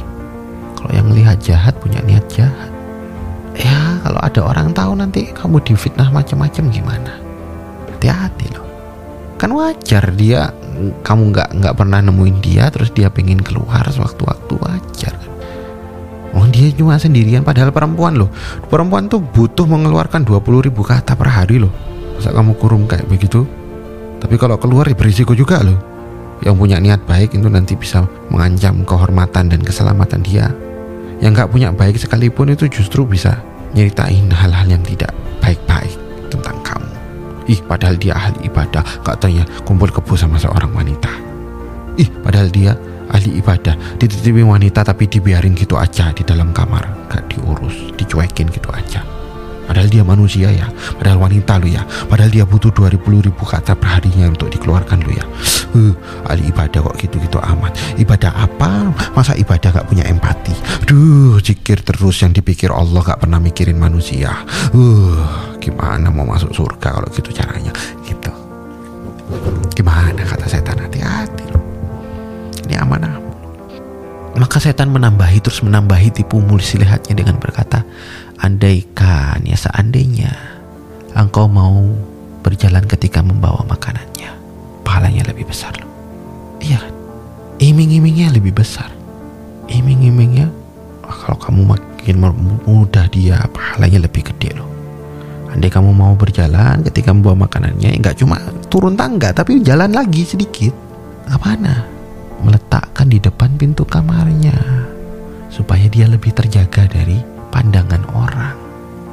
kalau 0.77 0.91
yang 0.93 1.09
lihat 1.09 1.41
jahat 1.41 1.73
punya 1.81 1.97
niat 2.05 2.21
jahat 2.29 2.69
ya 3.57 3.97
kalau 4.05 4.21
ada 4.21 4.41
orang 4.45 4.69
tahu 4.75 4.93
nanti 4.93 5.33
kamu 5.33 5.57
difitnah 5.65 6.13
macam-macam 6.13 6.69
gimana 6.69 7.11
hati-hati 7.95 8.47
loh. 8.51 8.67
Kan 9.39 9.55
wajar 9.55 10.11
dia 10.15 10.51
kamu 11.03 11.31
nggak 11.31 11.49
nggak 11.63 11.75
pernah 11.75 11.99
nemuin 12.03 12.37
dia 12.43 12.67
terus 12.67 12.91
dia 12.91 13.07
pengen 13.07 13.39
keluar 13.39 13.87
sewaktu-waktu 13.87 14.53
wajar 14.59 15.13
kan? 15.15 15.31
Oh 16.35 16.43
dia 16.51 16.67
cuma 16.75 16.99
sendirian 16.99 17.47
padahal 17.47 17.71
perempuan 17.71 18.19
loh. 18.19 18.27
Perempuan 18.67 19.07
tuh 19.07 19.23
butuh 19.23 19.63
mengeluarkan 19.63 20.27
20 20.27 20.67
ribu 20.67 20.83
kata 20.83 21.15
per 21.15 21.31
hari 21.31 21.63
loh. 21.63 21.71
Masa 22.19 22.35
kamu 22.35 22.59
kurung 22.59 22.83
kayak 22.91 23.07
begitu? 23.07 23.47
Tapi 24.19 24.35
kalau 24.35 24.59
keluar 24.59 24.83
ya 24.91 24.95
berisiko 24.95 25.31
juga 25.31 25.63
loh. 25.63 25.79
Yang 26.43 26.55
punya 26.59 26.77
niat 26.83 27.07
baik 27.07 27.31
itu 27.31 27.47
nanti 27.47 27.79
bisa 27.79 28.03
mengancam 28.27 28.83
kehormatan 28.83 29.47
dan 29.47 29.63
keselamatan 29.63 30.19
dia. 30.27 30.51
Yang 31.23 31.39
nggak 31.39 31.49
punya 31.55 31.69
baik 31.71 31.95
sekalipun 31.95 32.51
itu 32.51 32.67
justru 32.67 33.07
bisa 33.07 33.39
nyeritain 33.71 34.27
hal-hal 34.27 34.67
yang 34.67 34.83
tidak 34.83 35.15
baik-baik 35.39 35.95
tentang 36.27 36.59
kamu 36.67 36.84
Ih 37.45 37.61
padahal 37.63 37.95
dia 37.95 38.17
ahli 38.17 38.49
ibadah. 38.49 39.05
Katanya 39.05 39.45
kumpul 39.63 39.89
kebo 39.93 40.17
sama 40.17 40.35
seorang 40.41 40.73
wanita. 40.73 41.11
Ih 41.95 42.09
padahal 42.21 42.49
dia 42.51 42.75
ahli 43.09 43.39
ibadah. 43.39 44.01
Dititipi 44.01 44.43
wanita 44.43 44.83
tapi 44.83 45.07
dibiarin 45.07 45.55
gitu 45.55 45.79
aja 45.79 46.11
di 46.11 46.25
dalam 46.25 46.51
kamar. 46.51 47.07
Gak 47.07 47.31
diurus 47.31 47.95
dicuekin 47.95 48.51
gitu 48.51 48.67
aja 48.73 49.14
padahal 49.65 49.89
dia 49.91 50.03
manusia 50.05 50.49
ya. 50.49 50.69
Padahal 50.97 51.19
wanita 51.21 51.59
lu 51.59 51.73
ya. 51.73 51.83
Padahal 52.07 52.31
dia 52.31 52.45
butuh 52.47 52.71
20 52.71 53.27
ribu 53.27 53.43
kata 53.43 53.75
perharinya 53.75 54.31
untuk 54.31 54.49
dikeluarkan 54.53 54.97
lu 55.03 55.11
ya. 55.13 55.25
Uh, 55.75 55.91
ahli 56.29 56.47
ibadah 56.49 56.79
kok 56.79 56.95
gitu-gitu 57.01 57.37
amat. 57.41 57.75
Ibadah 57.99 58.31
apa? 58.31 58.95
Masa 59.11 59.35
ibadah 59.35 59.75
gak 59.75 59.87
punya 59.91 60.07
empati? 60.07 60.55
Duh 60.87 61.41
zikir 61.43 61.83
terus 61.83 62.21
yang 62.23 62.31
dipikir 62.31 62.71
Allah 62.71 63.03
gak 63.03 63.27
pernah 63.27 63.41
mikirin 63.41 63.75
manusia. 63.75 64.31
Uh, 64.71 65.57
gimana 65.59 66.07
mau 66.07 66.23
masuk 66.23 66.55
surga 66.55 66.95
kalau 66.95 67.09
gitu 67.11 67.29
caranya? 67.35 67.73
Gitu. 68.07 68.31
Gimana 69.75 70.21
kata 70.23 70.47
setan? 70.47 70.79
Hati-hati 70.79 71.43
loh 71.51 71.65
ini 72.65 72.75
amanah. 72.81 73.21
Maka 74.35 74.59
setan 74.59 74.91
menambahi 74.91 75.39
terus 75.39 75.63
menambahi 75.63 76.11
tipu 76.11 76.43
muslihatnya 76.43 77.15
dengan 77.15 77.39
berkata, 77.39 77.87
andaikan 78.39 79.39
ya 79.43 79.55
seandainya 79.55 80.31
engkau 81.15 81.47
mau 81.47 81.87
berjalan 82.43 82.85
ketika 82.85 83.25
membawa 83.25 83.65
makanannya, 83.65 84.29
pahalanya 84.85 85.25
lebih 85.31 85.49
besar 85.49 85.73
loh. 85.81 85.89
Iya 86.61 86.77
kan? 86.77 86.93
Iming-imingnya 87.57 88.35
lebih 88.35 88.53
besar. 88.53 88.91
Iming-imingnya 89.65 90.51
kalau 91.01 91.41
kamu 91.41 91.61
makin 91.65 92.15
mudah 92.69 93.09
dia 93.09 93.41
pahalanya 93.49 94.05
lebih 94.05 94.29
gede 94.29 94.53
loh. 94.53 94.69
Andai 95.49 95.71
kamu 95.71 95.95
mau 95.95 96.13
berjalan 96.13 96.83
ketika 96.83 97.15
membawa 97.15 97.47
makanannya, 97.47 97.97
nggak 97.97 98.19
cuma 98.19 98.37
turun 98.67 98.93
tangga 98.93 99.31
tapi 99.31 99.63
jalan 99.63 99.89
lagi 99.89 100.27
sedikit. 100.27 100.75
Apa 101.25 101.57
nah? 101.57 101.81
meletakkan 102.45 103.09
di 103.09 103.17
depan 103.17 103.57
pintu 103.57 103.87
kamarnya 103.87 104.53
supaya 105.49 105.89
dia 105.89 106.05
lebih 106.05 106.29
terjaga 106.29 106.85
dari 106.85 107.17
pandangan 107.55 108.03
orang 108.11 108.59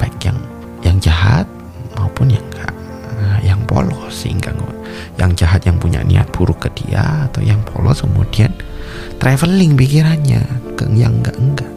baik 0.02 0.18
yang 0.26 0.38
yang 0.82 0.99
jahat 0.99 1.46
maupun 1.94 2.26
yang 2.26 2.42
enggak 2.50 2.75
eh, 3.22 3.38
yang 3.46 3.62
polos 3.70 4.11
sehingga 4.11 4.50
yang 5.14 5.30
jahat 5.38 5.62
yang 5.62 5.78
punya 5.78 6.02
niat 6.02 6.26
buruk 6.34 6.66
ke 6.66 6.68
dia 6.82 7.30
atau 7.30 7.38
yang 7.38 7.62
polos 7.62 8.02
kemudian 8.02 8.50
traveling 9.22 9.78
pikirannya 9.78 10.42
ke 10.75 10.90
yang 10.99 11.22
enggak 11.22 11.38
enggak. 11.38 11.70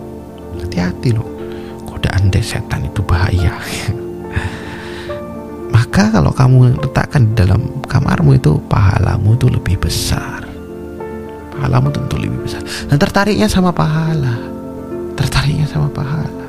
Hati-hati 0.58 1.14
loh 1.14 1.30
godaan 1.86 2.34
des 2.34 2.42
setan 2.42 2.90
itu 2.90 3.06
bahaya. 3.06 3.54
Maka 5.76 6.10
kalau 6.10 6.34
kamu 6.34 6.82
letakkan 6.82 7.30
di 7.30 7.34
dalam 7.38 7.62
kamarmu 7.86 8.40
itu 8.40 8.58
pahalamu 8.66 9.38
itu 9.38 9.48
lebih 9.52 9.78
besar. 9.78 10.42
Pahalamu 11.54 11.94
tentu 11.94 12.18
lebih 12.18 12.42
besar. 12.42 12.64
Dan 12.90 12.98
tertariknya 12.98 13.48
sama 13.52 13.70
pahala. 13.70 14.36
Tertariknya 15.16 15.68
sama 15.68 15.88
pahala 15.92 16.45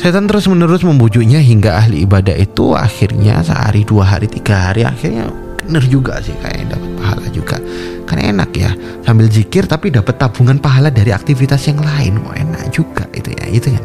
setan 0.00 0.26
terus 0.26 0.50
menerus 0.50 0.82
membujuknya 0.82 1.38
hingga 1.40 1.78
ahli 1.78 2.04
ibadah 2.04 2.34
itu 2.34 2.74
akhirnya 2.74 3.40
sehari 3.40 3.86
dua 3.86 4.16
hari 4.16 4.26
tiga 4.26 4.70
hari 4.70 4.82
akhirnya 4.84 5.30
bener 5.64 5.84
juga 5.88 6.20
sih 6.20 6.36
kayak 6.44 6.76
dapat 6.76 6.90
pahala 7.00 7.26
juga 7.32 7.56
kan 8.04 8.20
enak 8.20 8.50
ya 8.52 8.70
sambil 9.06 9.32
zikir 9.32 9.64
tapi 9.64 9.88
dapat 9.88 10.20
tabungan 10.20 10.60
pahala 10.60 10.92
dari 10.92 11.08
aktivitas 11.08 11.64
yang 11.70 11.80
lain 11.80 12.20
oh, 12.20 12.36
enak 12.36 12.68
juga 12.68 13.08
itu 13.16 13.32
ya 13.32 13.46
itu 13.48 13.72
kan 13.72 13.84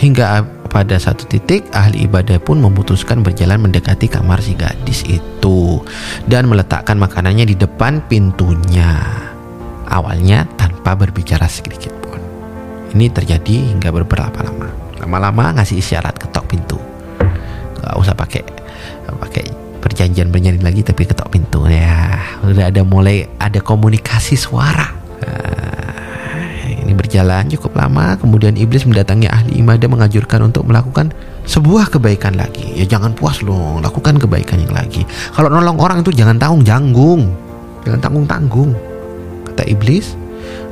hingga 0.00 0.42
pada 0.70 0.96
satu 1.02 1.26
titik, 1.26 1.66
ahli 1.74 2.06
ibadah 2.06 2.38
pun 2.38 2.62
memutuskan 2.62 3.26
berjalan 3.26 3.58
mendekati 3.58 4.06
kamar 4.06 4.38
si 4.38 4.54
gadis 4.54 5.02
itu 5.02 5.82
dan 6.30 6.46
meletakkan 6.46 6.94
makanannya 6.94 7.42
di 7.42 7.58
depan 7.58 7.98
pintunya. 8.06 9.02
Awalnya 9.90 10.46
tanpa 10.54 10.94
berbicara 10.94 11.50
sedikit 11.50 11.90
pun. 12.06 12.22
Ini 12.90 13.06
terjadi 13.14 13.70
hingga 13.74 13.94
beberapa 13.94 14.42
lama. 14.42 14.66
Lama-lama 14.98 15.56
ngasih 15.60 15.78
isyarat 15.78 16.18
ketok 16.18 16.44
pintu. 16.50 16.78
Gak 17.80 17.94
usah 17.96 18.12
pakai 18.12 18.42
pakai 19.10 19.44
perjanjian 19.80 20.28
bernyanyi 20.28 20.60
lagi 20.60 20.82
tapi 20.84 21.08
ketok 21.08 21.32
pintu 21.32 21.64
ya. 21.70 22.20
Udah 22.44 22.68
ada 22.68 22.82
mulai 22.84 23.26
ada 23.40 23.62
komunikasi 23.62 24.36
suara. 24.36 24.92
Nah, 25.22 26.66
ini 26.84 26.92
berjalan 26.92 27.48
cukup 27.56 27.78
lama, 27.78 28.18
kemudian 28.20 28.58
iblis 28.58 28.84
mendatangi 28.84 29.30
ahli 29.30 29.62
ibadah 29.62 29.88
mengajurkan 29.88 30.52
untuk 30.52 30.68
melakukan 30.68 31.14
sebuah 31.48 31.88
kebaikan 31.88 32.36
lagi. 32.36 32.76
Ya 32.76 32.84
jangan 32.84 33.16
puas 33.16 33.40
loh, 33.40 33.80
lakukan 33.80 34.20
kebaikan 34.20 34.60
yang 34.60 34.74
lagi. 34.76 35.08
Kalau 35.32 35.48
nolong 35.48 35.80
orang 35.80 36.04
itu 36.04 36.12
jangan 36.12 36.36
tanggung 36.36 36.62
janggung, 36.66 37.32
jangan 37.88 38.00
tanggung 38.02 38.26
tanggung. 38.28 38.70
Kata 39.48 39.64
iblis, 39.64 40.19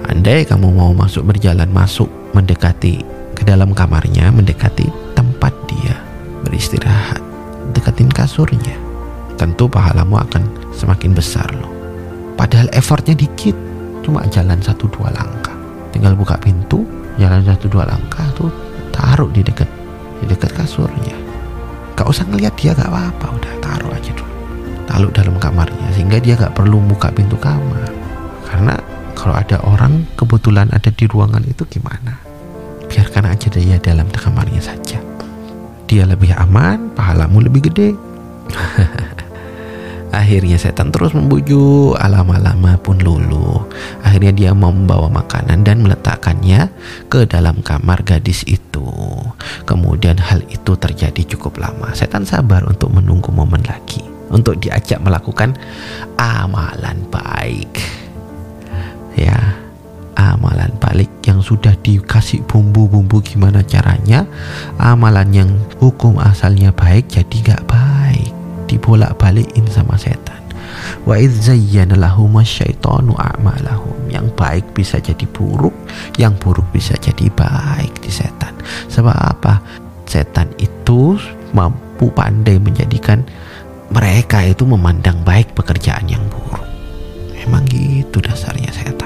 andai 0.08 0.48
kamu 0.48 0.72
mau 0.72 0.96
masuk 0.96 1.28
berjalan 1.28 1.68
masuk 1.68 2.08
mendekati 2.32 3.04
ke 3.36 3.44
dalam 3.44 3.76
kamarnya, 3.76 4.32
mendekati 4.32 4.88
tempat 5.12 5.52
dia 5.68 5.94
beristirahat, 6.42 7.20
dekatin 7.76 8.08
kasurnya, 8.08 8.74
tentu 9.36 9.68
pahalamu 9.68 10.16
akan 10.16 10.42
semakin 10.72 11.12
besar 11.12 11.46
loh. 11.60 11.70
Padahal 12.40 12.72
effortnya 12.72 13.14
dikit, 13.14 13.54
cuma 14.00 14.24
jalan 14.32 14.58
satu 14.64 14.88
dua 14.88 15.12
langkah. 15.12 15.54
Tinggal 15.92 16.16
buka 16.16 16.40
pintu 16.40 16.88
jalan 17.20 17.44
satu 17.44 17.68
dua 17.68 17.84
langkah 17.84 18.24
tuh 18.32 18.48
taruh 18.94 19.28
di 19.28 19.44
dekat 19.44 19.68
di 20.22 20.26
dekat 20.26 20.56
kasurnya. 20.56 21.14
Gak 21.98 22.06
usah 22.08 22.24
ngeliat 22.30 22.54
dia 22.56 22.72
gak 22.72 22.88
apa-apa 22.88 23.26
udah 23.34 23.52
taruh 23.58 23.92
aja 23.92 24.14
dulu. 24.14 24.34
Taruh 24.86 25.10
dalam 25.12 25.36
kamarnya 25.36 25.90
sehingga 25.92 26.22
dia 26.22 26.38
gak 26.38 26.54
perlu 26.54 26.78
buka 26.78 27.10
pintu 27.10 27.34
kamar. 27.36 27.90
Karena 28.46 28.78
kalau 29.18 29.34
ada 29.34 29.58
orang 29.66 30.06
kebetulan 30.14 30.70
ada 30.70 30.94
di 30.94 31.04
ruangan 31.10 31.42
itu 31.42 31.66
gimana 31.66 32.22
biarkan 32.86 33.26
aja 33.26 33.50
dia 33.50 33.76
dalam 33.82 34.06
kamarnya 34.14 34.62
saja 34.62 35.02
dia 35.90 36.06
lebih 36.06 36.30
aman 36.38 36.94
pahalamu 36.94 37.42
lebih 37.42 37.66
gede 37.66 37.98
Akhirnya 40.08 40.56
setan 40.56 40.88
terus 40.88 41.12
membujuk, 41.12 41.92
lama-lama 42.00 42.80
pun 42.80 42.96
luluh. 42.96 43.68
Akhirnya 44.00 44.32
dia 44.32 44.50
membawa 44.56 45.12
makanan 45.12 45.68
dan 45.68 45.84
meletakkannya 45.84 46.72
ke 47.12 47.28
dalam 47.28 47.60
kamar 47.60 48.00
gadis 48.08 48.40
itu. 48.48 48.88
Kemudian 49.68 50.16
hal 50.16 50.40
itu 50.48 50.72
terjadi 50.80 51.36
cukup 51.36 51.60
lama. 51.60 51.92
Setan 51.92 52.24
sabar 52.24 52.64
untuk 52.64 52.88
menunggu 52.88 53.28
momen 53.28 53.60
lagi 53.68 54.00
untuk 54.32 54.56
diajak 54.56 54.96
melakukan 55.04 55.52
amalan 56.16 57.04
baik. 57.12 58.07
Ya, 59.16 59.56
amalan 60.18 60.74
balik 60.82 61.08
yang 61.22 61.38
sudah 61.38 61.78
dikasih 61.78 62.42
bumbu-bumbu 62.44 63.22
gimana 63.22 63.62
caranya, 63.62 64.26
amalan 64.76 65.30
yang 65.30 65.50
hukum 65.78 66.18
asalnya 66.18 66.74
baik 66.74 67.06
jadi 67.06 67.54
gak 67.54 67.62
baik 67.70 68.34
dibolak-balikin 68.68 69.64
sama 69.70 69.96
setan. 69.96 70.42
Wa 71.08 71.16
a'malahum. 71.16 72.36
Yang 74.08 74.26
baik 74.36 74.64
bisa 74.76 75.00
jadi 75.00 75.24
buruk, 75.28 75.72
yang 76.20 76.36
buruk 76.36 76.68
bisa 76.72 76.96
jadi 77.00 77.28
baik 77.32 78.00
di 78.04 78.12
setan. 78.12 78.52
Sebab 78.92 79.16
apa? 79.16 79.60
Setan 80.08 80.48
itu 80.60 81.16
mampu 81.52 82.08
pandai 82.12 82.56
menjadikan 82.60 83.24
mereka 83.88 84.44
itu 84.44 84.68
memandang 84.68 85.24
baik 85.24 85.56
pekerjaan 85.56 86.08
yang 86.08 86.20
buruk. 86.28 86.64
Emang 87.36 87.64
gitu 87.68 88.20
dasarnya 88.20 88.72
setan. 88.72 88.97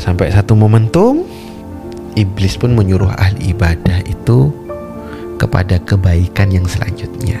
Sampai 0.00 0.32
satu 0.32 0.56
momentum, 0.56 1.28
iblis 2.16 2.56
pun 2.56 2.72
menyuruh 2.72 3.12
ahli 3.20 3.52
ibadah 3.52 4.00
itu 4.08 4.48
kepada 5.36 5.76
kebaikan 5.84 6.48
yang 6.48 6.64
selanjutnya 6.64 7.36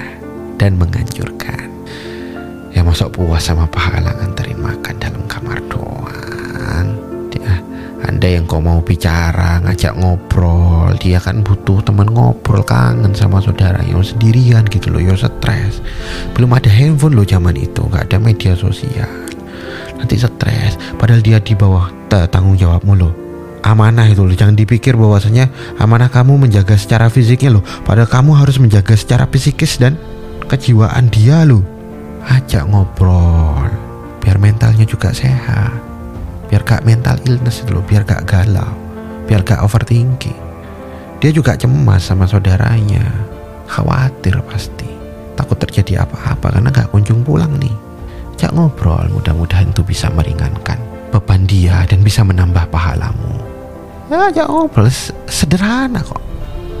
dan 0.60 0.76
menganjurkan. 0.76 1.72
Ya 2.76 2.84
masuk 2.84 3.16
puas 3.16 3.48
sama 3.48 3.64
pahala 3.64 4.12
nganterin 4.12 4.60
makan 4.60 4.94
dalam 5.00 5.24
kamar 5.24 5.56
doang. 5.72 6.88
Ya, 7.32 7.56
ada 8.04 8.28
yang 8.28 8.44
kau 8.44 8.60
mau 8.60 8.84
bicara 8.84 9.64
ngajak 9.64 9.96
ngobrol 9.96 10.92
dia 11.00 11.16
kan 11.16 11.40
butuh 11.40 11.80
teman 11.80 12.12
ngobrol 12.12 12.60
kangen 12.60 13.16
sama 13.16 13.40
saudara 13.40 13.80
yang 13.88 14.04
sendirian 14.04 14.68
gitu 14.68 14.92
loh 14.92 15.00
yo 15.00 15.16
stres 15.16 15.80
belum 16.36 16.52
ada 16.52 16.68
handphone 16.68 17.16
loh 17.16 17.24
zaman 17.24 17.56
itu 17.56 17.80
nggak 17.80 18.12
ada 18.12 18.18
media 18.20 18.52
sosial 18.52 19.08
nanti 20.10 20.26
stres 20.26 20.74
padahal 20.98 21.22
dia 21.22 21.38
di 21.38 21.54
bawah 21.54 21.86
tanggung 22.10 22.58
jawabmu 22.58 22.98
loh. 22.98 23.14
Amanah 23.62 24.10
itu 24.10 24.26
loh 24.26 24.34
jangan 24.34 24.58
dipikir 24.58 24.98
bahwasanya 24.98 25.46
amanah 25.78 26.10
kamu 26.10 26.34
menjaga 26.34 26.74
secara 26.74 27.06
fisiknya 27.06 27.54
loh. 27.54 27.62
Padahal 27.86 28.10
kamu 28.10 28.34
harus 28.34 28.58
menjaga 28.58 28.98
secara 28.98 29.30
psikis 29.30 29.78
dan 29.78 29.94
kejiwaan 30.50 31.06
dia 31.14 31.46
loh. 31.46 31.62
Ajak 32.26 32.66
ngobrol 32.66 33.70
biar 34.18 34.42
mentalnya 34.42 34.82
juga 34.82 35.14
sehat. 35.14 35.78
Biar 36.50 36.66
gak 36.66 36.82
mental 36.82 37.22
illness 37.30 37.62
itu 37.62 37.70
loh 37.70 37.86
biar 37.86 38.02
gak 38.02 38.26
galau 38.26 38.74
biar 39.30 39.46
gak 39.46 39.62
overthinking. 39.62 40.34
Dia 41.22 41.30
juga 41.30 41.54
cemas 41.54 42.02
sama 42.02 42.26
saudaranya. 42.26 43.06
Khawatir 43.70 44.34
pasti 44.50 44.90
takut 45.38 45.54
terjadi 45.54 46.02
apa-apa 46.02 46.58
karena 46.58 46.74
gak 46.74 46.90
kunjung 46.90 47.22
pulang 47.22 47.54
nih 47.62 47.89
Cak 48.40 48.56
ngobrol 48.56 49.04
mudah-mudahan 49.12 49.68
itu 49.68 49.84
bisa 49.84 50.08
meringankan 50.08 50.80
beban 51.12 51.44
dia 51.44 51.84
dan 51.84 52.00
bisa 52.00 52.24
menambah 52.24 52.72
pahalamu 52.72 53.36
ya 54.08 54.32
ajak 54.32 54.48
ngobrol 54.48 54.88
sederhana 55.28 56.00
kok 56.00 56.24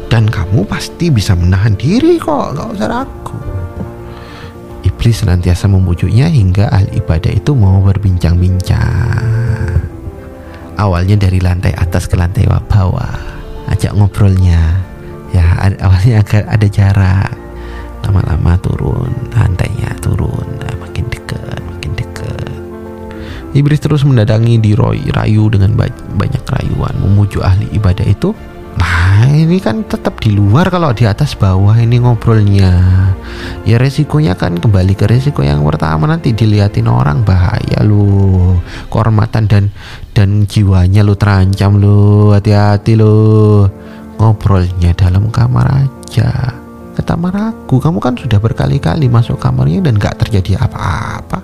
dan 0.08 0.24
kamu 0.24 0.64
pasti 0.64 1.12
bisa 1.12 1.36
menahan 1.36 1.76
diri 1.76 2.16
kok 2.16 2.56
gak 2.56 2.68
usah 2.72 2.88
ragu 2.88 3.36
Iblis 4.80 5.20
senantiasa 5.20 5.68
membujuknya 5.68 6.32
hingga 6.32 6.72
ahli 6.72 7.04
ibadah 7.04 7.32
itu 7.32 7.52
mau 7.52 7.84
berbincang-bincang. 7.84 9.76
Awalnya 10.80 11.20
dari 11.20 11.36
lantai 11.36 11.76
atas 11.76 12.08
ke 12.08 12.16
lantai 12.16 12.48
bawah, 12.48 13.16
ajak 13.68 13.92
ngobrolnya. 13.92 14.80
Ya, 15.36 15.56
awalnya 15.84 16.24
agak 16.24 16.48
ada 16.48 16.68
jarak. 16.68 17.32
Lama-lama 18.04 18.56
turun, 18.64 19.12
lantainya 19.36 19.92
turun, 20.00 20.48
Iblis 23.50 23.82
terus 23.82 24.06
mendadangi 24.06 24.62
di 24.62 24.78
Roy, 24.78 25.02
rayu 25.10 25.50
dengan 25.50 25.74
banyak 26.14 26.44
rayuan, 26.46 26.94
memujuk 27.02 27.42
ahli 27.42 27.66
ibadah 27.74 28.06
itu. 28.06 28.30
Nah 28.78 29.26
ini 29.26 29.58
kan 29.58 29.82
tetap 29.82 30.22
di 30.22 30.30
luar 30.30 30.70
kalau 30.70 30.94
di 30.94 31.02
atas 31.02 31.34
bawah 31.34 31.74
ini 31.74 31.98
ngobrolnya. 31.98 32.72
Ya 33.66 33.76
resikonya 33.76 34.38
kan 34.38 34.56
kembali 34.56 34.94
ke 34.94 35.10
resiko 35.10 35.42
yang 35.42 35.66
pertama. 35.66 36.06
Nanti 36.06 36.30
diliatin 36.30 36.86
orang 36.86 37.26
bahaya 37.26 37.82
lu. 37.82 38.54
Kehormatan 38.88 39.50
dan 39.50 39.64
dan 40.14 40.46
jiwanya 40.46 41.02
lu 41.02 41.18
terancam 41.18 41.82
lu. 41.82 42.30
Hati-hati 42.30 42.94
lu. 42.94 43.66
Ngobrolnya 44.16 44.94
dalam 44.94 45.28
kamar 45.34 45.66
aja. 45.84 46.54
Kata 46.94 47.14
Maraku 47.18 47.80
kamu 47.80 47.98
kan 47.98 48.14
sudah 48.14 48.38
berkali-kali 48.38 49.08
masuk 49.08 49.40
kamarnya 49.40 49.80
dan 49.82 49.96
gak 49.96 50.20
terjadi 50.20 50.60
apa-apa. 50.62 51.40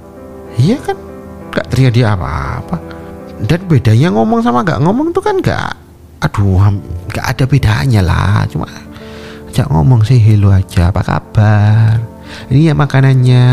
Iya 0.56 0.80
kan 0.80 1.05
gak 1.56 1.72
terjadi 1.72 2.12
apa-apa. 2.12 2.76
Dan 3.40 3.64
bedanya 3.64 4.12
ngomong 4.12 4.44
sama 4.44 4.60
gak 4.60 4.84
ngomong 4.84 5.16
tuh 5.16 5.24
kan 5.24 5.40
gak 5.40 5.72
aduh 6.16 6.60
nggak 7.08 7.26
ada 7.32 7.44
bedanya 7.48 8.00
lah. 8.04 8.44
Cuma 8.48 8.68
ajak 9.48 9.68
ngomong 9.72 10.04
sih 10.04 10.20
hello 10.20 10.52
aja 10.52 10.92
apa 10.92 11.00
kabar? 11.00 11.96
Ini 12.52 12.72
ya 12.72 12.74
makanannya. 12.76 13.46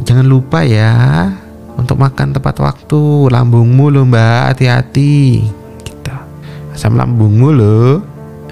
Jangan 0.00 0.24
lupa 0.24 0.64
ya 0.64 1.28
untuk 1.76 2.00
makan 2.00 2.32
tepat 2.32 2.56
waktu. 2.60 3.28
Lambungmu 3.28 3.92
lo 3.92 4.08
mbak 4.08 4.56
hati-hati. 4.56 5.44
Kita 5.84 6.16
asam 6.72 6.96
lambungmu 6.96 7.48
lo 7.52 7.80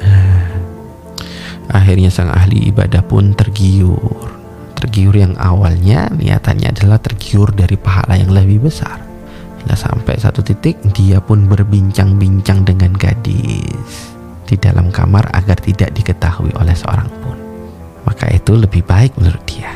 akhirnya 1.68 2.08
sang 2.08 2.32
ahli 2.32 2.72
ibadah 2.72 3.04
pun 3.04 3.36
tergiur 3.36 4.37
tergiur 4.78 5.18
yang 5.18 5.34
awalnya 5.36 6.06
niatannya 6.14 6.70
adalah 6.70 7.02
tergiur 7.02 7.50
dari 7.50 7.74
pahala 7.74 8.14
yang 8.14 8.30
lebih 8.30 8.70
besar 8.70 9.08
Hingga 9.58 9.74
sampai 9.74 10.14
satu 10.16 10.40
titik 10.40 10.78
dia 10.94 11.18
pun 11.18 11.50
berbincang-bincang 11.50 12.62
dengan 12.62 12.94
gadis 12.94 14.14
di 14.48 14.56
dalam 14.56 14.88
kamar 14.88 15.28
agar 15.34 15.60
tidak 15.60 15.92
diketahui 15.92 16.54
oleh 16.56 16.72
seorang 16.72 17.10
pun. 17.20 17.36
Maka 18.08 18.32
itu 18.32 18.56
lebih 18.56 18.86
baik 18.86 19.18
menurut 19.20 19.44
dia. 19.44 19.74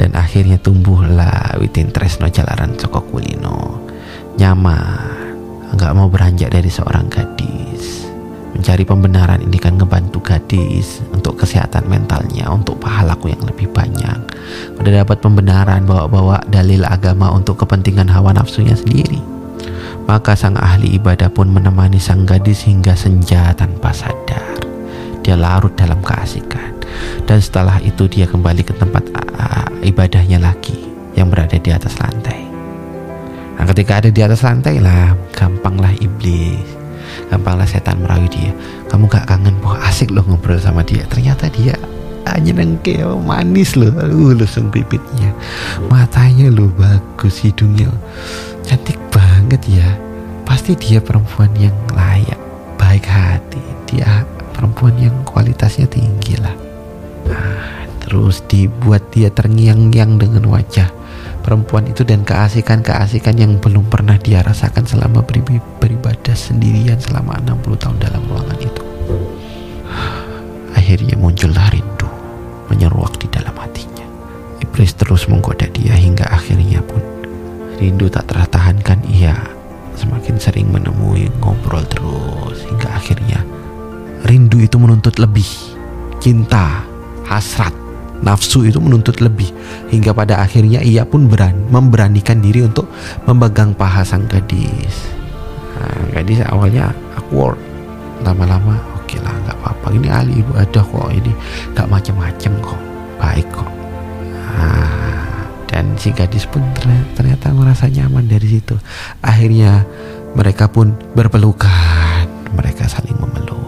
Dan 0.00 0.16
akhirnya 0.16 0.56
tumbuhlah 0.56 1.58
Witin 1.60 1.92
Tresno 1.92 2.32
Jalaran 2.32 2.80
Soko 2.80 3.04
Kulino. 3.04 3.84
Nyaman, 4.40 5.36
nggak 5.76 5.92
mau 5.92 6.08
beranjak 6.08 6.50
dari 6.54 6.72
seorang 6.72 7.06
gadis 7.12 8.03
mencari 8.54 8.86
pembenaran 8.86 9.42
ini 9.42 9.58
kan 9.58 9.74
ngebantu 9.74 10.22
gadis 10.22 11.02
untuk 11.10 11.42
kesehatan 11.42 11.90
mentalnya 11.90 12.46
untuk 12.48 12.78
pahalaku 12.78 13.34
yang 13.34 13.42
lebih 13.42 13.66
banyak. 13.74 14.18
Udah 14.78 15.02
dapat 15.02 15.18
pembenaran 15.18 15.82
bawa-bawa 15.82 16.46
dalil 16.46 16.86
agama 16.86 17.34
untuk 17.34 17.58
kepentingan 17.66 18.06
hawa 18.06 18.30
nafsunya 18.30 18.78
sendiri. 18.78 19.18
Maka 20.06 20.38
sang 20.38 20.54
ahli 20.54 20.94
ibadah 20.94 21.32
pun 21.32 21.50
menemani 21.50 21.98
sang 21.98 22.22
gadis 22.22 22.62
hingga 22.64 22.94
senja 22.94 23.50
tanpa 23.58 23.90
sadar. 23.90 24.62
Dia 25.24 25.34
larut 25.34 25.74
dalam 25.74 25.98
keasikan. 26.04 26.76
Dan 27.26 27.42
setelah 27.42 27.82
itu 27.82 28.06
dia 28.06 28.28
kembali 28.28 28.62
ke 28.62 28.76
tempat 28.76 29.02
ibadahnya 29.82 30.38
lagi 30.38 30.78
yang 31.18 31.32
berada 31.32 31.58
di 31.58 31.70
atas 31.72 31.98
lantai. 31.98 32.46
Nah 33.54 33.64
ketika 33.70 34.02
ada 34.02 34.10
di 34.12 34.20
atas 34.20 34.44
lantai 34.44 34.78
lah 34.78 35.16
gampanglah 35.32 35.94
iblis 36.02 36.73
gampanglah 37.34 37.66
setan 37.66 37.98
merayu 37.98 38.30
dia. 38.30 38.54
Kamu 38.86 39.10
gak 39.10 39.26
kangen 39.26 39.58
wah 39.66 39.82
asik 39.90 40.14
loh 40.14 40.22
ngobrol 40.22 40.62
sama 40.62 40.86
dia. 40.86 41.02
Ternyata 41.10 41.50
dia 41.50 41.74
hanya 42.24 42.56
nengkel 42.56 43.20
manis 43.20 43.76
loh 43.76 43.92
uh 43.92 44.32
langsung 44.32 44.72
bibitnya 44.72 45.28
matanya 45.92 46.48
loh 46.48 46.72
bagus 46.72 47.44
hidungnya 47.44 47.90
cantik 48.64 48.96
banget 49.12 49.60
ya. 49.68 49.88
Pasti 50.44 50.76
dia 50.76 51.00
perempuan 51.00 51.52
yang 51.56 51.74
layak 51.92 52.40
baik 52.80 53.04
hati. 53.08 53.60
Dia 53.88 54.24
perempuan 54.52 54.96
yang 55.00 55.16
kualitasnya 55.24 55.88
tinggi 55.88 56.36
lah. 56.36 56.52
Nah, 57.24 57.88
terus 58.04 58.44
dibuat 58.44 59.08
dia 59.12 59.32
terngiang-ngiang 59.32 60.20
dengan 60.20 60.44
wajah 60.52 61.03
perempuan 61.44 61.84
itu 61.84 62.08
dan 62.08 62.24
keasikan-keasikan 62.24 63.36
yang 63.36 63.60
belum 63.60 63.92
pernah 63.92 64.16
dia 64.16 64.40
rasakan 64.40 64.88
selama 64.88 65.20
beribadah 65.76 66.32
sendirian 66.32 66.96
selama 66.96 67.36
60 67.44 67.76
tahun 67.76 67.96
dalam 68.00 68.24
ruangan 68.24 68.58
itu. 68.64 68.82
Akhirnya 70.72 71.20
muncullah 71.20 71.68
rindu 71.68 72.08
menyeruak 72.72 73.20
di 73.20 73.28
dalam 73.28 73.52
hatinya. 73.60 74.08
Iblis 74.64 74.96
terus 74.96 75.28
menggoda 75.28 75.68
dia 75.68 75.92
hingga 75.92 76.24
akhirnya 76.32 76.80
pun 76.80 77.04
rindu 77.76 78.08
tak 78.08 78.32
tertahankan 78.32 79.04
ia 79.12 79.36
semakin 79.94 80.40
sering 80.40 80.72
menemui 80.72 81.28
ngobrol 81.38 81.84
terus 81.86 82.64
hingga 82.66 82.88
akhirnya 82.90 83.44
rindu 84.24 84.62
itu 84.62 84.80
menuntut 84.80 85.20
lebih 85.20 85.46
cinta 86.18 86.82
hasrat 87.28 87.83
nafsu 88.22 88.68
itu 88.68 88.78
menuntut 88.78 89.18
lebih. 89.18 89.50
Hingga 89.90 90.14
pada 90.14 90.44
akhirnya 90.44 90.84
ia 90.84 91.02
pun 91.02 91.26
berani 91.26 91.58
memberanikan 91.72 92.38
diri 92.38 92.62
untuk 92.62 92.86
memegang 93.26 93.74
paha 93.74 94.04
sang 94.04 94.28
gadis. 94.30 95.08
Nah, 95.74 96.14
gadis 96.14 96.44
awalnya 96.46 96.94
awkward. 97.18 97.58
Lama-lama 98.22 98.78
oke 98.94 99.10
okay 99.10 99.18
lah 99.20 99.34
nggak 99.44 99.56
apa-apa. 99.58 99.86
Ini 99.96 100.08
ahli 100.08 100.32
ibu 100.38 100.52
ada 100.54 100.80
kok 100.80 101.10
ini 101.10 101.32
nggak 101.74 101.88
macam-macam 101.90 102.52
kok. 102.62 102.80
Baik 103.18 103.48
kok. 103.50 103.70
Nah, 104.54 105.34
dan 105.66 105.98
si 105.98 106.14
gadis 106.14 106.46
pun 106.46 106.62
ternyata, 107.18 107.50
merasa 107.50 107.90
nyaman 107.90 108.30
dari 108.30 108.46
situ. 108.46 108.78
Akhirnya 109.18 109.82
mereka 110.38 110.70
pun 110.70 110.94
berpelukan 111.18 112.26
mereka 112.54 112.86
saling 112.86 113.18
memeluk. 113.18 113.58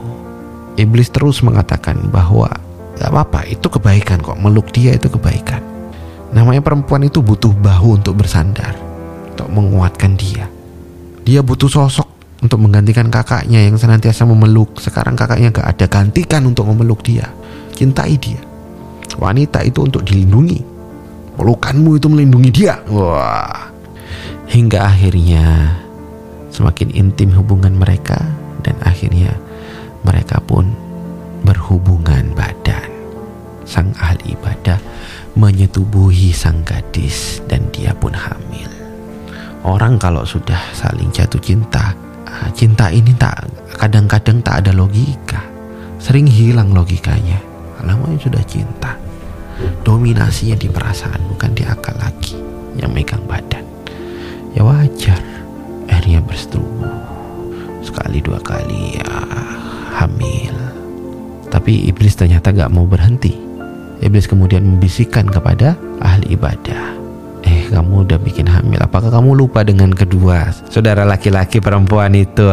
Iblis 0.79 1.11
terus 1.11 1.43
mengatakan 1.43 2.07
bahwa 2.15 2.53
Gak 2.97 3.13
apa-apa, 3.13 3.45
itu 3.45 3.69
kebaikan 3.69 4.25
kok. 4.25 4.41
Meluk 4.41 4.73
dia 4.73 4.97
itu 4.97 5.13
kebaikan. 5.13 5.61
Namanya 6.33 6.65
perempuan 6.65 7.05
itu 7.05 7.21
butuh 7.21 7.53
bahu 7.53 8.01
untuk 8.01 8.19
bersandar, 8.19 8.75
untuk 9.33 9.49
menguatkan 9.53 10.17
dia. 10.17 10.49
Dia 11.23 11.45
butuh 11.45 11.69
sosok 11.69 12.09
untuk 12.41 12.59
menggantikan 12.61 13.09
kakaknya 13.13 13.65
yang 13.69 13.77
senantiasa 13.77 14.25
memeluk. 14.25 14.81
Sekarang 14.81 15.15
kakaknya 15.15 15.53
gak 15.53 15.69
ada 15.77 15.87
gantikan 15.87 16.43
untuk 16.49 16.69
memeluk 16.69 17.05
dia. 17.05 17.29
Cintai 17.77 18.17
dia. 18.17 18.41
Wanita 19.17 19.65
itu 19.65 19.85
untuk 19.85 20.05
dilindungi. 20.05 20.61
Pelukanmu 21.37 22.01
itu 22.01 22.09
melindungi 22.09 22.51
dia. 22.53 22.81
Wah. 22.89 23.73
Hingga 24.47 24.79
akhirnya 24.89 25.77
semakin 26.55 26.89
intim 26.97 27.35
hubungan 27.37 27.77
mereka 27.77 28.17
dan 28.65 28.79
akhirnya 28.81 29.37
mereka 30.07 30.41
pun 30.41 30.86
berhubungan 31.47 32.35
badan. 32.35 32.91
Sang 33.63 33.95
ahli 34.03 34.35
ibadah 34.35 34.83
menyetubuhi 35.39 36.35
sang 36.35 36.67
gadis 36.67 37.39
dan 37.47 37.71
dia 37.71 37.95
pun 37.95 38.11
hamil. 38.11 38.69
Orang 39.63 39.99
kalau 39.99 40.27
sudah 40.27 40.59
saling 40.75 41.11
jatuh 41.15 41.43
cinta 41.43 41.95
ah, 42.27 42.51
cinta 42.51 42.91
ini 42.91 43.15
tak 43.15 43.47
kadang-kadang 43.79 44.43
tak 44.43 44.67
ada 44.67 44.75
logika. 44.75 45.43
Sering 46.03 46.27
hilang 46.27 46.75
logikanya. 46.75 47.39
Namanya 47.87 48.19
sudah 48.19 48.43
cinta. 48.43 48.99
Dominasinya 49.87 50.59
di 50.59 50.67
perasaan 50.67 51.23
bukan 51.31 51.55
di 51.55 51.63
akal 51.63 51.95
lagi 52.03 52.35
yang 52.75 52.91
megang 52.91 53.23
badan. 53.25 53.63
Ya 54.53 54.67
wajar 54.67 55.23
akhirnya 55.87 56.23
bersetubuh. 56.23 56.91
Sekali 57.83 58.19
dua 58.19 58.43
kali 58.43 58.99
ya 58.99 59.11
hamil 59.97 60.76
tapi 61.67 61.91
iblis 61.91 62.15
ternyata 62.15 62.55
gak 62.55 62.71
mau 62.71 62.87
berhenti. 62.87 63.35
Iblis 63.99 64.31
kemudian 64.31 64.63
membisikkan 64.63 65.27
kepada 65.27 65.75
ahli 65.99 66.39
ibadah. 66.39 66.95
Eh 67.43 67.67
kamu 67.75 68.07
udah 68.07 68.23
bikin 68.23 68.47
hamil. 68.47 68.79
Apakah 68.79 69.11
kamu 69.11 69.35
lupa 69.35 69.67
dengan 69.67 69.91
kedua 69.91 70.55
Saudara 70.71 71.03
laki-laki 71.03 71.59
perempuan 71.59 72.15
itu? 72.15 72.47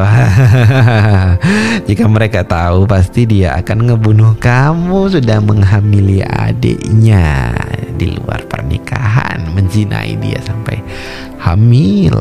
Jika 1.93 2.09
mereka 2.09 2.41
tahu 2.41 2.89
Pasti 2.89 3.29
dia 3.29 3.53
akan 3.61 3.93
ngebunuh 3.93 4.33
kamu. 4.41 5.13
Sudah 5.13 5.37
menghamili 5.45 6.25
adiknya 6.25 7.53
Di 7.93 8.17
luar 8.17 8.41
pernikahan 8.49 9.45
Menzinai 9.53 10.17
dia 10.17 10.41
sampai 10.41 10.81
hamil. 11.37 12.17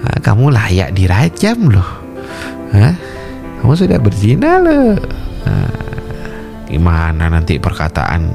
Nah, 0.00 0.16
Kamu 0.24 0.48
layak 0.48 0.96
dirajam 0.96 1.76
loh? 1.76 1.90
Kamu 3.60 3.72
sudah 3.76 4.00
berzina 4.00 4.64
loh. 4.64 4.96
Nah, 5.44 5.95
Gimana 6.66 7.30
nanti 7.30 7.58
perkataan 7.58 8.30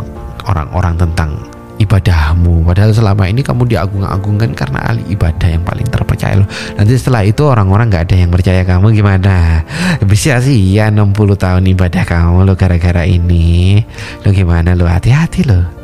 orang-orang 0.48 0.96
tentang 0.96 1.36
ibadahmu? 1.78 2.64
Padahal 2.64 2.96
selama 2.96 3.28
ini 3.28 3.44
kamu 3.44 3.68
diagung-agungkan 3.68 4.56
karena 4.56 4.80
ahli 4.92 5.04
ibadah 5.12 5.48
yang 5.52 5.64
paling 5.68 5.88
terpercaya 5.88 6.40
loh. 6.40 6.50
Nanti 6.80 6.94
setelah 6.96 7.28
itu 7.28 7.44
orang-orang 7.44 7.92
nggak 7.92 8.04
ada 8.12 8.16
yang 8.16 8.32
percaya 8.32 8.62
kamu 8.64 8.96
gimana? 8.96 9.66
Bisa 10.08 10.40
sih 10.40 10.76
ya 10.78 10.88
60 10.90 11.12
tahun 11.36 11.64
ibadah 11.76 12.04
kamu 12.08 12.48
lo 12.48 12.54
gara-gara 12.56 13.04
ini. 13.04 13.84
Lo 14.24 14.32
gimana 14.32 14.74
lo 14.74 14.88
hati-hati 14.88 15.44
lo 15.46 15.82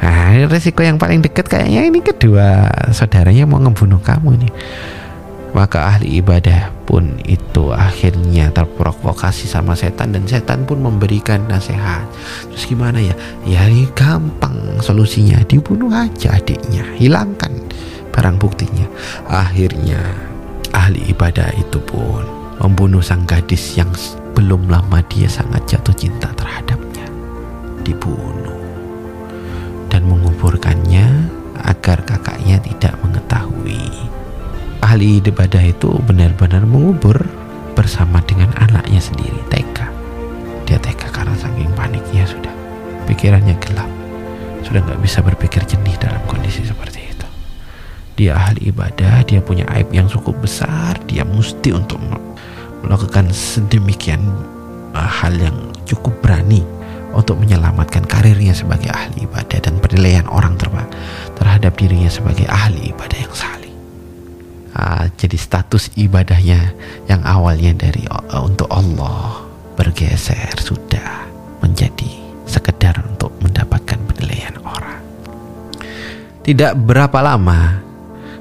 nah 0.00 0.36
resiko 0.48 0.84
yang 0.84 1.00
paling 1.00 1.24
dekat 1.24 1.48
kayaknya 1.48 1.88
ini 1.88 2.00
kedua 2.04 2.68
saudaranya 2.92 3.48
mau 3.48 3.60
ngebunuh 3.60 4.00
kamu 4.00 4.44
nih 4.46 4.52
maka 5.50 5.94
ahli 5.94 6.22
ibadah 6.22 6.70
pun 6.86 7.18
itu 7.26 7.74
akhirnya 7.74 8.50
terprovokasi 8.54 9.50
sama 9.50 9.74
setan 9.74 10.14
dan 10.14 10.26
setan 10.26 10.62
pun 10.66 10.82
memberikan 10.82 11.42
nasihat. 11.50 12.06
Terus 12.50 12.64
gimana 12.66 12.98
ya? 13.02 13.14
Ya 13.46 13.66
ini 13.66 13.90
gampang 13.94 14.78
solusinya. 14.82 15.42
Dibunuh 15.46 15.90
aja 15.90 16.38
adiknya 16.38 16.86
hilangkan 16.98 17.50
barang 18.14 18.36
buktinya. 18.38 18.86
Akhirnya 19.26 19.98
ahli 20.70 21.10
ibadah 21.10 21.50
itu 21.58 21.78
pun 21.82 22.22
membunuh 22.62 23.02
sang 23.02 23.26
gadis 23.26 23.74
yang 23.74 23.90
belum 24.34 24.70
lama 24.70 25.02
dia 25.10 25.26
sangat 25.26 25.66
jatuh 25.66 25.94
cinta 25.94 26.30
terhadapnya. 26.34 27.06
Dibunuh 27.82 28.62
dan 29.90 30.06
menguburkannya 30.06 31.26
agar 31.66 32.00
kakaknya 32.06 32.56
tidak 32.62 32.94
mengetahui 33.04 34.09
ahli 34.80 35.20
ibadah 35.20 35.60
itu 35.60 35.92
benar-benar 36.08 36.64
mengubur 36.64 37.16
bersama 37.76 38.20
dengan 38.24 38.48
anaknya 38.56 39.00
sendiri 39.00 39.36
TK. 39.52 39.78
Dia 40.64 40.78
TK 40.80 41.12
karena 41.12 41.36
saking 41.36 41.70
paniknya 41.76 42.24
sudah. 42.24 42.52
Pikirannya 43.04 43.56
gelap. 43.60 43.88
Sudah 44.64 44.80
nggak 44.84 45.00
bisa 45.00 45.20
berpikir 45.20 45.64
jernih 45.64 45.96
dalam 46.00 46.20
kondisi 46.28 46.64
seperti 46.64 47.12
itu. 47.12 47.28
Dia 48.20 48.36
ahli 48.36 48.68
ibadah 48.72 49.24
dia 49.24 49.40
punya 49.40 49.68
aib 49.76 49.92
yang 49.92 50.08
cukup 50.08 50.36
besar 50.44 50.96
dia 51.08 51.24
mesti 51.24 51.72
untuk 51.72 52.00
melakukan 52.84 53.32
sedemikian 53.32 54.20
uh, 54.92 55.08
hal 55.08 55.36
yang 55.36 55.56
cukup 55.88 56.12
berani 56.20 56.64
untuk 57.10 57.40
menyelamatkan 57.40 58.06
karirnya 58.06 58.54
sebagai 58.54 58.92
ahli 58.92 59.26
ibadah 59.26 59.58
dan 59.58 59.82
penilaian 59.82 60.28
orang 60.30 60.54
terhadap 61.60 61.76
dirinya 61.76 62.08
sebagai 62.08 62.46
ahli 62.46 62.94
ibadah 62.94 63.18
yang 63.20 63.34
saleh 63.36 63.59
jadi 65.16 65.36
status 65.36 65.92
ibadahnya 65.96 66.72
yang 67.06 67.20
awalnya 67.24 67.76
dari 67.76 68.04
uh, 68.08 68.42
untuk 68.42 68.68
Allah 68.72 69.44
bergeser 69.76 70.56
sudah 70.60 71.28
menjadi 71.64 72.20
sekedar 72.48 72.98
untuk 73.06 73.30
mendapatkan 73.40 73.96
penilaian 74.10 74.56
orang. 74.66 75.00
Tidak 76.40 76.72
berapa 76.74 77.20
lama 77.22 77.78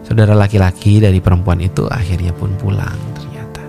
saudara 0.01 0.33
laki-laki 0.33 0.97
dari 0.97 1.21
perempuan 1.21 1.61
itu 1.61 1.85
akhirnya 1.85 2.33
pun 2.33 2.57
pulang 2.57 2.97
ternyata. 3.13 3.61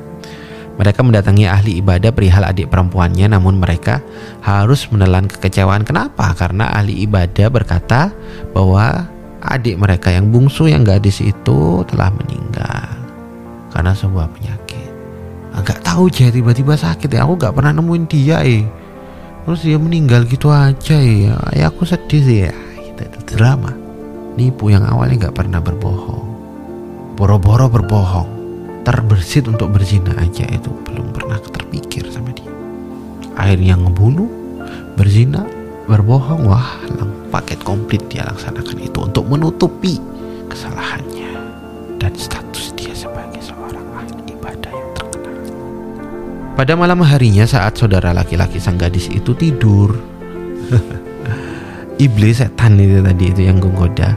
Mereka 0.80 1.00
mendatangi 1.04 1.44
ahli 1.44 1.76
ibadah 1.84 2.10
perihal 2.14 2.48
adik 2.48 2.72
perempuannya 2.72 3.36
namun 3.36 3.60
mereka 3.60 4.00
harus 4.40 4.88
menelan 4.88 5.28
kekecewaan. 5.28 5.84
Kenapa? 5.84 6.32
Karena 6.32 6.72
ahli 6.72 7.04
ibadah 7.04 7.52
berkata 7.52 8.08
bahwa 8.56 9.04
adik 9.40 9.80
mereka 9.80 10.12
yang 10.12 10.28
bungsu 10.28 10.68
yang 10.68 10.84
gadis 10.84 11.24
itu 11.24 11.82
telah 11.88 12.12
meninggal 12.12 13.00
karena 13.72 13.96
sebuah 13.96 14.28
penyakit. 14.36 14.90
Agak 15.50 15.82
tahu 15.82 16.12
aja 16.12 16.30
tiba-tiba 16.30 16.78
sakit 16.78 17.10
ya. 17.10 17.26
Aku 17.26 17.34
gak 17.34 17.56
pernah 17.56 17.74
nemuin 17.74 18.04
dia 18.06 18.44
eh. 18.46 18.62
Terus 19.46 19.66
dia 19.66 19.78
meninggal 19.80 20.28
gitu 20.28 20.52
aja 20.52 20.96
ya. 21.00 21.34
Ya 21.56 21.64
aku 21.72 21.82
sedih 21.82 22.22
sih 22.22 22.38
ya. 22.46 22.54
Itu, 22.78 23.02
itu 23.02 23.18
drama. 23.34 23.74
Nipu 24.38 24.70
yang 24.70 24.86
awalnya 24.86 25.30
gak 25.30 25.42
pernah 25.42 25.58
berbohong. 25.58 26.26
Boro-boro 27.18 27.66
berbohong. 27.66 28.30
Terbersit 28.86 29.50
untuk 29.50 29.74
berzina 29.74 30.14
aja 30.16 30.46
itu 30.48 30.70
belum 30.86 31.12
pernah 31.12 31.36
terpikir 31.42 32.08
sama 32.08 32.32
dia. 32.32 32.48
Akhirnya 33.36 33.76
ngebunuh, 33.76 34.28
berzina, 34.96 35.44
berbohong. 35.90 36.46
Wah, 36.46 36.78
paket 37.34 37.58
komplit 37.66 38.06
dia 38.06 38.22
laksanakan 38.30 38.78
itu 38.78 38.98
untuk 39.02 39.26
menutupi 39.26 39.98
kesalahannya 40.46 41.34
dan 41.98 42.14
status 42.14 42.70
dia 42.78 42.94
sebagai 42.94 43.42
seorang 43.42 43.82
ahli 43.98 44.22
ibadah 44.30 44.70
yang 44.70 44.90
terkenal. 44.94 45.36
Pada 46.54 46.78
malam 46.78 47.02
harinya 47.02 47.42
saat 47.42 47.74
saudara 47.74 48.14
laki-laki 48.14 48.62
sang 48.62 48.78
gadis 48.78 49.10
itu 49.10 49.34
tidur, 49.34 49.98
iblis 52.04 52.40
setan 52.40 52.78
itu 52.78 53.02
tadi 53.04 53.24
itu 53.28 53.42
yang 53.44 53.58
menggoda 53.58 54.16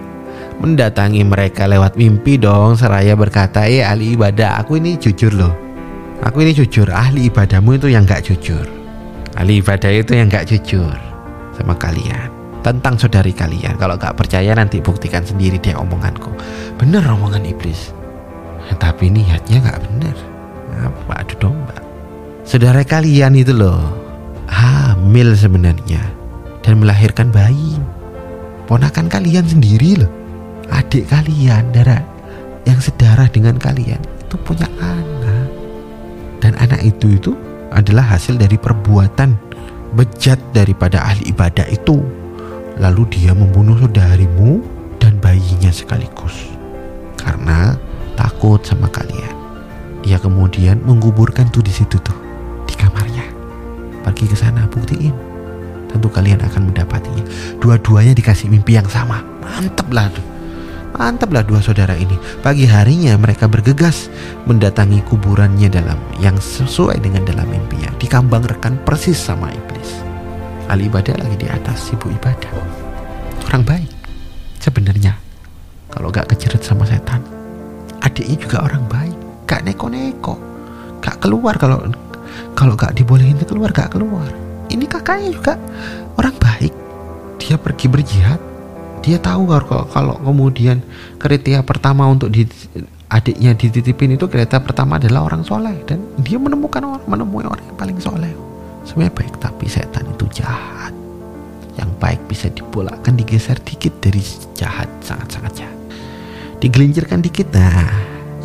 mendatangi 0.63 1.27
mereka 1.27 1.67
lewat 1.67 1.99
mimpi 1.99 2.39
dong 2.39 2.79
seraya 2.79 3.19
berkata 3.19 3.67
eh 3.67 3.83
ahli 3.83 4.15
ibadah 4.15 4.63
aku 4.63 4.79
ini 4.79 4.95
jujur 4.95 5.35
loh 5.35 5.51
aku 6.23 6.47
ini 6.47 6.55
jujur 6.55 6.87
ahli 6.87 7.27
ibadahmu 7.27 7.75
itu 7.75 7.91
yang 7.91 8.07
gak 8.07 8.23
jujur 8.23 8.63
ahli 9.35 9.59
ibadah 9.59 9.91
itu 9.91 10.15
yang 10.15 10.31
gak 10.31 10.47
jujur 10.47 10.95
sama 11.57 11.77
kalian 11.77 12.43
tentang 12.63 12.95
saudari 12.95 13.35
kalian. 13.35 13.75
Kalau 13.75 13.99
gak 13.99 14.15
percaya 14.15 14.55
nanti 14.55 14.79
buktikan 14.79 15.21
sendiri 15.21 15.59
deh 15.59 15.75
omonganku. 15.75 16.31
Bener 16.79 17.03
omongan 17.05 17.43
iblis. 17.43 17.91
Tapi 18.79 19.11
niatnya 19.11 19.59
gak 19.59 19.83
bener. 19.83 20.15
Apa 20.79 21.21
adu 21.21 21.35
domba. 21.37 21.75
Saudara 22.47 22.81
kalian 22.81 23.35
itu 23.37 23.53
loh 23.53 23.79
hamil 24.47 25.35
sebenarnya 25.35 26.01
dan 26.63 26.79
melahirkan 26.79 27.29
bayi. 27.29 27.77
Ponakan 28.65 29.11
kalian 29.11 29.45
sendiri 29.45 29.99
loh. 29.99 30.11
Adik 30.71 31.11
kalian 31.11 31.69
darah 31.75 32.01
yang 32.63 32.79
sedarah 32.79 33.27
dengan 33.27 33.59
kalian 33.59 33.99
itu 33.99 34.35
punya 34.41 34.65
anak. 34.79 35.51
Dan 36.39 36.55
anak 36.57 36.81
itu 36.81 37.19
itu 37.19 37.31
adalah 37.69 38.15
hasil 38.15 38.39
dari 38.39 38.55
perbuatan 38.55 39.52
bejat 39.93 40.41
daripada 40.51 41.01
ahli 41.05 41.29
ibadah 41.29 41.65
itu 41.69 42.01
Lalu 42.81 43.05
dia 43.13 43.37
membunuh 43.37 43.77
saudarimu 43.77 44.65
dan 44.97 45.21
bayinya 45.21 45.69
sekaligus. 45.69 46.33
Karena 47.19 47.77
takut 48.17 48.65
sama 48.65 48.89
kalian. 48.89 49.33
Ia 50.03 50.17
kemudian 50.17 50.81
menguburkan 50.83 51.47
tuh 51.53 51.63
di 51.63 51.71
situ 51.71 52.01
tuh, 52.01 52.17
di 52.65 52.73
kamarnya. 52.75 53.23
Pergi 54.03 54.25
ke 54.27 54.35
sana, 54.35 54.65
buktiin. 54.67 55.13
Tentu 55.87 56.09
kalian 56.09 56.41
akan 56.41 56.73
mendapatinya. 56.73 57.23
Dua-duanya 57.61 58.17
dikasih 58.17 58.49
mimpi 58.49 58.75
yang 58.75 58.89
sama. 58.89 59.21
Mantep 59.45 59.87
lah 59.93 60.09
tuh. 60.09 60.32
Mantap 60.93 61.33
lah 61.33 61.41
dua 61.41 61.59
saudara 61.59 61.97
ini. 61.97 62.13
Pagi 62.45 62.69
harinya 62.69 63.17
mereka 63.17 63.49
bergegas 63.49 64.13
mendatangi 64.45 65.01
kuburannya 65.09 65.67
dalam 65.67 65.97
yang 66.21 66.37
sesuai 66.37 67.01
dengan 67.01 67.25
dalam 67.25 67.49
mimpinya. 67.49 67.89
Dikambang 67.97 68.45
rekan 68.45 68.77
persis 68.85 69.17
sama 69.17 69.49
iblis. 69.49 69.89
Ahli 70.69 70.87
ibadah 70.87 71.17
lagi 71.17 71.35
di 71.41 71.47
atas 71.49 71.89
ibu 71.91 72.07
ibadah. 72.13 72.53
Orang 73.49 73.65
baik 73.65 73.89
sebenarnya. 74.61 75.17
Kalau 75.89 76.09
gak 76.09 76.33
kejeret 76.33 76.65
sama 76.65 76.89
setan 76.89 77.21
adiknya 78.03 78.37
juga 78.37 78.57
orang 78.67 78.83
baik. 78.91 79.17
Gak 79.49 79.63
neko-neko. 79.65 80.35
Gak 80.99 81.23
keluar 81.23 81.55
kalau 81.57 81.81
kalau 82.53 82.77
gak 82.77 82.93
dibolehin 82.93 83.39
keluar 83.41 83.73
gak 83.73 83.95
keluar. 83.95 84.29
Ini 84.69 84.85
kakaknya 84.85 85.29
juga 85.33 85.53
orang 86.19 86.35
baik. 86.37 86.73
Dia 87.41 87.57
pergi 87.57 87.87
berjihad 87.89 88.39
dia 89.03 89.19
tahu 89.19 89.43
kalau 89.51 89.83
kalau 89.91 90.15
kemudian 90.23 90.79
kriteria 91.19 91.59
pertama 91.67 92.07
untuk 92.07 92.31
di 92.31 92.47
adiknya 93.11 93.51
dititipin 93.53 94.15
itu 94.15 94.25
kereta 94.31 94.63
pertama 94.63 94.95
adalah 94.95 95.27
orang 95.27 95.43
soleh. 95.43 95.75
Dan 95.83 96.01
dia 96.23 96.39
menemukan 96.39 96.81
orang 96.81 97.05
menemui 97.05 97.43
orang 97.43 97.67
yang 97.67 97.77
paling 97.77 97.99
soleh. 97.99 98.31
Sebenarnya 98.87 99.13
baik 99.13 99.35
tapi 99.43 99.67
setan 99.67 100.07
itu 100.07 100.25
jahat. 100.31 100.95
Yang 101.75 101.91
baik 101.99 102.21
bisa 102.31 102.47
dibolakkan 102.47 103.19
digeser 103.19 103.59
dikit 103.61 103.91
dari 103.99 104.23
jahat 104.55 104.87
sangat-sangat 105.03 105.51
jahat. 105.51 105.77
Digelincirkan 106.63 107.19
dikit 107.19 107.51
nah 107.51 107.91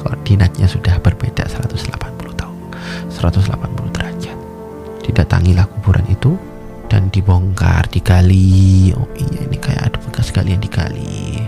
koordinatnya 0.03 0.67
sudah 0.67 0.99
berbeda 0.99 1.47
180 1.47 1.95
tahun 2.35 2.57
180 3.15 3.95
derajat. 3.95 4.39
Didatangilah 5.07 5.71
kuburan 5.71 6.07
itu 6.11 6.35
dan 6.89 7.13
dibongkar 7.13 7.87
digali. 7.93 8.91
Oh 8.97 9.07
iya 9.15 9.45
ini 9.45 9.57
kayak 9.61 9.93
ada 9.93 9.99
bekas 10.01 10.33
galian 10.33 10.59
digali. 10.59 11.45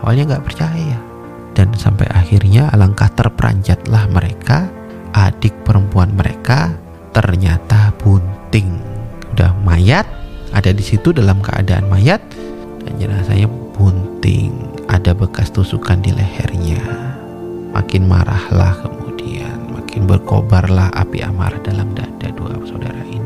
Awalnya 0.00 0.34
nggak 0.34 0.46
percaya. 0.46 0.98
Dan 1.54 1.70
sampai 1.74 2.10
akhirnya 2.10 2.70
alangkah 2.74 3.10
terperanjatlah 3.14 4.10
mereka 4.10 4.66
adik 5.14 5.54
perempuan 5.62 6.10
mereka 6.14 6.74
ternyata 7.14 7.94
bunting. 8.02 8.74
Udah 9.34 9.54
mayat 9.62 10.06
ada 10.50 10.70
di 10.70 10.82
situ 10.82 11.10
dalam 11.14 11.42
keadaan 11.42 11.86
mayat 11.90 12.22
dan 12.82 12.92
jenazahnya 12.98 13.50
bunting. 13.74 14.54
Ada 14.90 15.14
bekas 15.14 15.50
tusukan 15.50 16.02
di 16.02 16.14
lehernya. 16.14 16.82
Makin 17.74 18.06
marahlah 18.06 18.78
kemudian 18.82 19.74
makin 19.74 20.06
berkobarlah 20.06 20.94
api 20.94 21.22
amarah 21.22 21.58
dalam 21.62 21.90
dada 21.94 22.30
dua 22.34 22.54
saudara 22.66 23.02
ini 23.10 23.23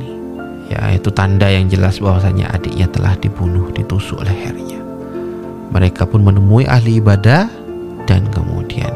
ya 0.78 0.94
itu 0.94 1.10
tanda 1.10 1.50
yang 1.50 1.66
jelas 1.66 1.98
bahwasanya 1.98 2.54
adiknya 2.54 2.86
telah 2.86 3.18
dibunuh 3.18 3.66
ditusuk 3.74 4.22
lehernya. 4.22 4.78
Mereka 5.74 6.06
pun 6.06 6.22
menemui 6.22 6.64
ahli 6.70 7.02
ibadah 7.02 7.50
dan 8.06 8.24
kemudian 8.30 8.94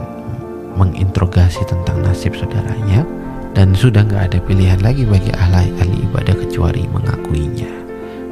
menginterogasi 0.78 1.66
tentang 1.68 2.00
nasib 2.00 2.32
saudaranya 2.38 3.04
dan 3.52 3.76
sudah 3.76 4.06
nggak 4.08 4.32
ada 4.32 4.38
pilihan 4.40 4.80
lagi 4.80 5.04
bagi 5.04 5.28
ahli, 5.36 5.68
ahli 5.82 5.96
ibadah 6.08 6.32
kecuali 6.38 6.86
mengakuinya. 6.88 7.68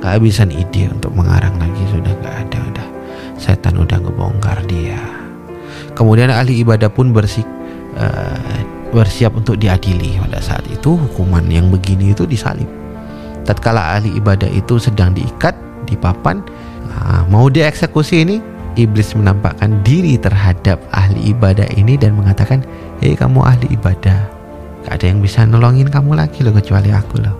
Kehabisan 0.00 0.48
ide 0.48 0.88
untuk 0.88 1.12
mengarang 1.12 1.52
lagi 1.60 1.84
sudah 1.92 2.14
nggak 2.16 2.36
ada 2.48 2.58
udah. 2.72 2.88
Setan 3.36 3.76
udah 3.76 4.00
ngebongkar 4.00 4.64
dia. 4.64 4.96
Kemudian 5.92 6.32
ahli 6.32 6.64
ibadah 6.64 6.88
pun 6.88 7.12
bersik 7.12 7.44
uh, 8.00 8.40
bersiap 8.96 9.36
untuk 9.36 9.60
diadili 9.60 10.16
pada 10.16 10.40
saat 10.40 10.64
itu. 10.72 10.96
Hukuman 10.96 11.44
yang 11.52 11.68
begini 11.68 12.16
itu 12.16 12.24
disalib 12.24 12.79
tatkala 13.44 13.98
ahli 13.98 14.16
ibadah 14.16 14.48
itu 14.50 14.76
sedang 14.76 15.16
diikat 15.16 15.56
di 15.88 15.96
papan 15.96 16.44
uh, 17.00 17.24
mau 17.28 17.48
dieksekusi 17.48 18.22
ini 18.22 18.36
iblis 18.78 19.16
menampakkan 19.18 19.82
diri 19.82 20.14
terhadap 20.20 20.78
ahli 20.94 21.34
ibadah 21.34 21.66
ini 21.74 21.98
dan 21.98 22.14
mengatakan, 22.14 22.62
"Hei 23.02 23.18
kamu 23.18 23.42
ahli 23.42 23.66
ibadah, 23.74 24.18
gak 24.86 25.00
ada 25.00 25.06
yang 25.10 25.20
bisa 25.20 25.42
nolongin 25.42 25.90
kamu 25.90 26.14
lagi 26.14 26.46
loh 26.46 26.54
kecuali 26.54 26.94
aku 26.94 27.18
loh. 27.18 27.36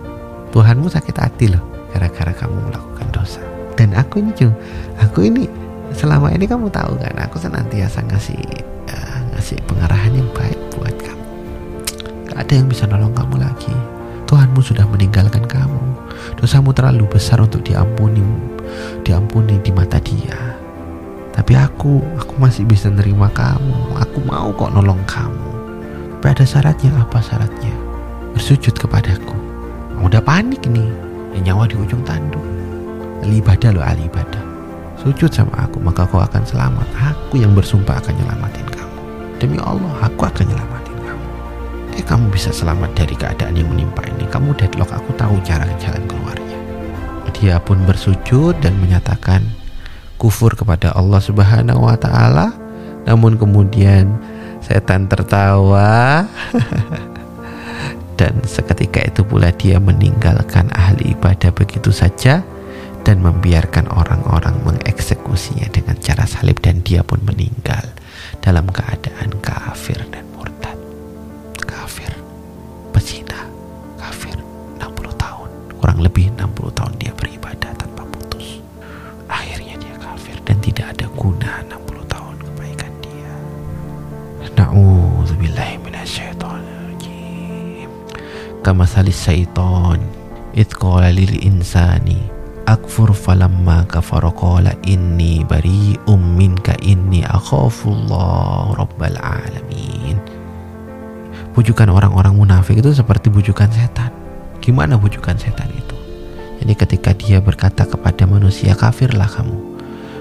Tuhanmu 0.51 0.91
sakit 0.91 1.17
hati 1.17 1.47
loh 1.55 1.63
gara-gara 1.95 2.35
kamu 2.35 2.71
melakukan 2.71 3.07
dosa. 3.15 3.43
Dan 3.79 3.95
aku 3.95 4.21
ini 4.21 4.35
juga, 4.35 4.55
aku 4.99 5.31
ini 5.31 5.47
selama 5.95 6.35
ini 6.35 6.45
kamu 6.45 6.69
tahu 6.69 6.99
kan, 6.99 7.15
aku 7.23 7.39
senantiasa 7.39 8.03
ngasih 8.11 8.41
uh, 8.91 9.19
ngasih 9.35 9.57
pengarahan 9.65 10.13
yang 10.13 10.29
baik 10.35 10.59
buat 10.75 10.95
kamu. 10.99 11.27
Gak 12.31 12.39
ada 12.47 12.53
yang 12.53 12.69
bisa 12.69 12.85
nolong 12.91 13.15
kamu 13.15 13.41
lagi. 13.41 13.75
Tuhanmu 14.31 14.63
sudah 14.63 14.87
meninggalkan 14.87 15.43
kamu. 15.43 15.83
Dosamu 16.39 16.71
terlalu 16.71 17.03
besar 17.11 17.43
untuk 17.43 17.67
diampuni, 17.67 18.23
diampuni 19.03 19.59
di 19.59 19.75
mata 19.75 19.99
Dia." 19.99 20.55
Tapi 21.35 21.59
aku, 21.59 21.99
aku 22.15 22.39
masih 22.39 22.63
bisa 22.63 22.87
nerima 22.87 23.27
kamu. 23.35 23.99
Aku 23.99 24.23
mau 24.23 24.55
kok 24.55 24.71
nolong 24.71 25.03
kamu. 25.11 25.51
Tapi 26.21 26.27
ada 26.37 26.45
syaratnya, 26.47 26.95
apa 26.95 27.19
syaratnya? 27.19 27.75
Bersujud 28.37 28.77
kepadaku. 28.79 29.35
Udah 29.99 30.23
panik 30.23 30.63
nih. 30.69 30.91
Ya, 31.35 31.51
nyawa 31.51 31.67
di 31.67 31.75
ujung 31.81 32.05
tanduk. 32.07 32.45
Ali 33.27 33.43
ibadah 33.43 33.71
loh, 33.75 33.83
ali 33.83 34.07
ibadah. 34.07 34.43
Sujud 35.01 35.33
sama 35.33 35.65
aku, 35.65 35.81
maka 35.81 36.05
kau 36.07 36.21
akan 36.21 36.45
selamat. 36.45 36.87
Aku 36.93 37.41
yang 37.41 37.57
bersumpah 37.57 37.99
akan 37.99 38.15
nyelamatin 38.21 38.69
kamu. 38.69 38.99
Demi 39.41 39.57
Allah, 39.65 39.93
aku 40.05 40.29
akan 40.29 40.45
nyelamatin 40.45 40.80
Eh, 42.01 42.05
kamu 42.09 42.33
bisa 42.33 42.49
selamat 42.49 42.97
dari 42.97 43.13
keadaan 43.13 43.61
yang 43.61 43.69
menimpa 43.69 44.01
ini. 44.09 44.25
Kamu 44.25 44.57
deadlock, 44.57 44.89
aku 44.89 45.13
tahu 45.21 45.37
cara 45.45 45.69
jalan 45.77 46.01
keluarnya. 46.09 46.57
Dia 47.37 47.61
pun 47.61 47.77
bersujud 47.85 48.57
dan 48.65 48.73
menyatakan, 48.81 49.45
kufur 50.21 50.53
kepada 50.53 50.93
Allah 50.93 51.17
Subhanahu 51.21 51.89
wa 51.89 51.97
taala 51.97 52.53
namun 53.09 53.41
kemudian 53.41 54.13
setan 54.61 55.09
tertawa 55.09 56.29
dan 58.21 58.37
seketika 58.45 59.01
itu 59.01 59.25
pula 59.25 59.49
dia 59.57 59.81
meninggalkan 59.81 60.69
ahli 60.77 61.17
ibadah 61.17 61.49
begitu 61.57 61.89
saja 61.89 62.45
dan 63.01 63.25
membiarkan 63.25 63.89
orang-orang 63.89 64.61
mengeksekusinya 64.61 65.73
dengan 65.73 65.97
cara 66.05 66.29
salib 66.29 66.61
dan 66.61 66.85
dia 66.85 67.01
pun 67.01 67.25
meninggal 67.25 67.89
dalam 68.45 68.69
keadaan 68.69 69.33
kafir 69.41 70.05
dan 70.13 70.29
murtad 70.37 70.60
kurang 75.81 76.05
lebih 76.05 76.29
60 76.37 76.77
tahun 76.77 76.93
dia 77.01 77.09
beribadah 77.17 77.73
tanpa 77.73 78.05
putus. 78.13 78.61
Akhirnya 79.33 79.81
dia 79.81 79.97
kafir 79.97 80.37
dan 80.45 80.61
tidak 80.61 80.93
ada 80.93 81.09
guna 81.17 81.65
60 81.73 82.05
tahun 82.05 82.37
kebaikan 82.37 82.93
dia. 83.01 83.33
Na'udzubillahi 84.61 85.81
minasyaitonirrajim. 85.81 87.89
Kama 88.61 88.85
salis 88.85 89.17
syaiton 89.17 90.05
idh 90.53 90.77
qala 90.77 91.09
lil 91.09 91.41
insani 91.41 92.29
akfur 92.69 93.17
falamma 93.17 93.89
kafara 93.89 94.29
qala 94.37 94.77
inni 94.85 95.49
bari'um 95.49 96.21
minka 96.37 96.77
inni 96.85 97.25
akhafullah 97.25 98.77
rabbal 98.77 99.17
alamin. 99.17 100.21
Bujukan 101.57 101.89
orang-orang 101.89 102.37
munafik 102.37 102.85
itu 102.85 102.93
seperti 102.93 103.33
bujukan 103.33 103.73
setan 103.73 104.20
gimana 104.61 105.01
bujukan 105.01 105.37
setan 105.37 105.69
itu? 105.73 105.97
Jadi 106.61 106.73
ketika 106.77 107.11
dia 107.17 107.41
berkata 107.41 107.89
kepada 107.89 108.29
manusia 108.29 108.77
kafirlah 108.77 109.29
kamu. 109.29 109.59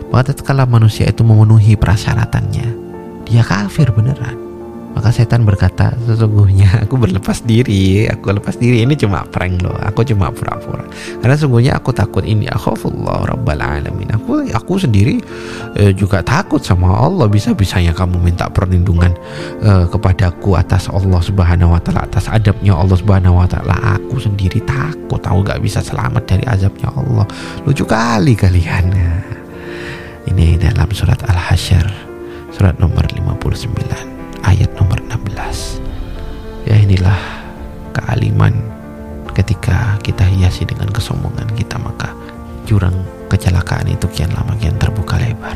Maka 0.09 0.33
tatkala 0.33 0.65
manusia 0.65 1.05
itu 1.05 1.21
memenuhi 1.21 1.77
persyaratannya 1.77 2.89
dia 3.29 3.45
kafir 3.45 3.93
beneran 3.93 4.48
maka 4.95 5.09
setan 5.13 5.45
berkata 5.45 5.93
sesungguhnya 6.05 6.83
aku 6.83 6.95
berlepas 6.97 7.45
diri. 7.45 8.09
Aku 8.09 8.33
lepas 8.33 8.57
diri. 8.57 8.83
Ini 8.83 8.93
cuma 8.97 9.23
prank 9.27 9.61
loh 9.61 9.75
aku 9.79 10.03
cuma 10.05 10.33
pura-pura. 10.33 10.85
Karena 11.21 11.35
sesungguhnya 11.37 11.77
aku 11.77 11.93
takut 11.93 12.25
ini. 12.25 12.49
Akhafullah 12.49 13.29
rabbal 13.29 13.61
alamin. 13.61 14.09
Aku 14.15 14.43
aku 14.49 14.81
sendiri 14.81 15.21
eh, 15.77 15.91
juga 15.93 16.25
takut 16.25 16.59
sama 16.59 16.89
Allah. 16.89 17.29
Bisa 17.29 17.53
bisanya 17.53 17.93
kamu 17.95 18.19
minta 18.19 18.49
perlindungan 18.49 19.13
eh, 19.63 19.85
kepadaku 19.87 20.57
atas 20.57 20.89
Allah 20.89 21.21
subhanahu 21.21 21.73
wa 21.73 21.81
taala 21.81 22.05
atas 22.09 22.27
adabnya 22.27 22.75
Allah 22.75 22.97
subhanahu 22.97 23.39
wa 23.39 23.47
taala. 23.47 23.75
Aku 23.97 24.17
sendiri 24.19 24.59
takut. 24.65 25.21
Aku 25.23 25.45
gak 25.45 25.61
bisa 25.61 25.79
selamat 25.79 26.25
dari 26.25 26.43
azabnya 26.49 26.89
Allah. 26.93 27.25
Lucu 27.63 27.85
kali 27.85 28.33
kalian 28.33 28.85
ini 30.29 30.61
dalam 30.61 30.89
surat 30.93 31.17
al-hasyr 31.25 31.85
surat 32.53 32.77
nomor 32.77 33.05
59 33.07 34.18
ayat 34.45 34.71
nomor 34.79 34.99
16 35.07 35.83
ya 36.67 36.75
inilah 36.75 37.19
kealiman 37.95 38.53
ketika 39.33 39.95
kita 40.03 40.27
hiasi 40.27 40.67
dengan 40.67 40.91
kesombongan 40.91 41.47
kita 41.55 41.79
maka 41.79 42.11
jurang 42.67 42.93
kecelakaan 43.31 43.87
itu 43.87 44.05
kian 44.11 44.29
lama 44.35 44.53
kian 44.59 44.75
terbuka 44.75 45.15
lebar. 45.15 45.55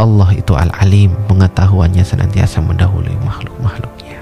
Allah 0.00 0.32
itu 0.34 0.56
al-alim 0.56 1.12
pengetahuannya 1.30 2.02
senantiasa 2.02 2.64
mendahului 2.64 3.14
makhluk-makhluknya. 3.22 4.18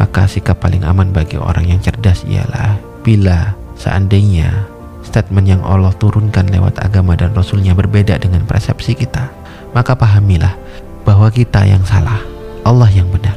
Maka 0.00 0.24
sikap 0.24 0.62
paling 0.62 0.86
aman 0.86 1.12
bagi 1.12 1.36
orang 1.36 1.68
yang 1.68 1.80
cerdas 1.82 2.24
ialah 2.24 2.80
bila 3.04 3.52
seandainya 3.76 4.64
statement 5.02 5.46
yang 5.50 5.62
Allah 5.66 5.92
turunkan 5.98 6.48
lewat 6.48 6.80
agama 6.80 7.18
dan 7.18 7.34
Rasulnya 7.34 7.74
berbeda 7.74 8.16
dengan 8.22 8.46
persepsi 8.46 8.94
kita 8.94 9.28
maka 9.74 9.98
pahamilah 9.98 10.54
bahwa 11.02 11.28
kita 11.34 11.66
yang 11.66 11.82
salah 11.82 12.22
Allah 12.62 12.90
yang 12.90 13.10
benar. 13.10 13.34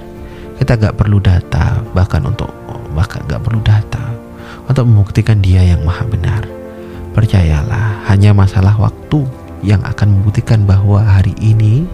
Kita 0.55 0.79
gak 0.79 0.95
perlu 0.95 1.19
data, 1.19 1.83
bahkan 1.91 2.23
untuk 2.23 2.49
bahkan 2.95 3.21
gak 3.27 3.43
perlu 3.43 3.59
data 3.59 4.01
untuk 4.69 4.87
membuktikan 4.87 5.43
Dia 5.43 5.61
yang 5.61 5.83
maha 5.85 6.05
benar. 6.07 6.45
Percayalah, 7.13 8.05
hanya 8.11 8.35
masalah 8.35 8.75
waktu 8.75 9.23
yang 9.63 9.81
akan 9.83 10.19
membuktikan 10.19 10.67
bahwa 10.67 11.01
hari 11.01 11.33
ini 11.39 11.87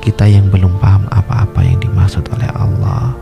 kita 0.00 0.28
yang 0.28 0.52
belum 0.52 0.76
paham 0.80 1.08
apa-apa 1.08 1.64
yang 1.64 1.80
dimaksud 1.80 2.24
oleh 2.32 2.48
Allah 2.52 3.16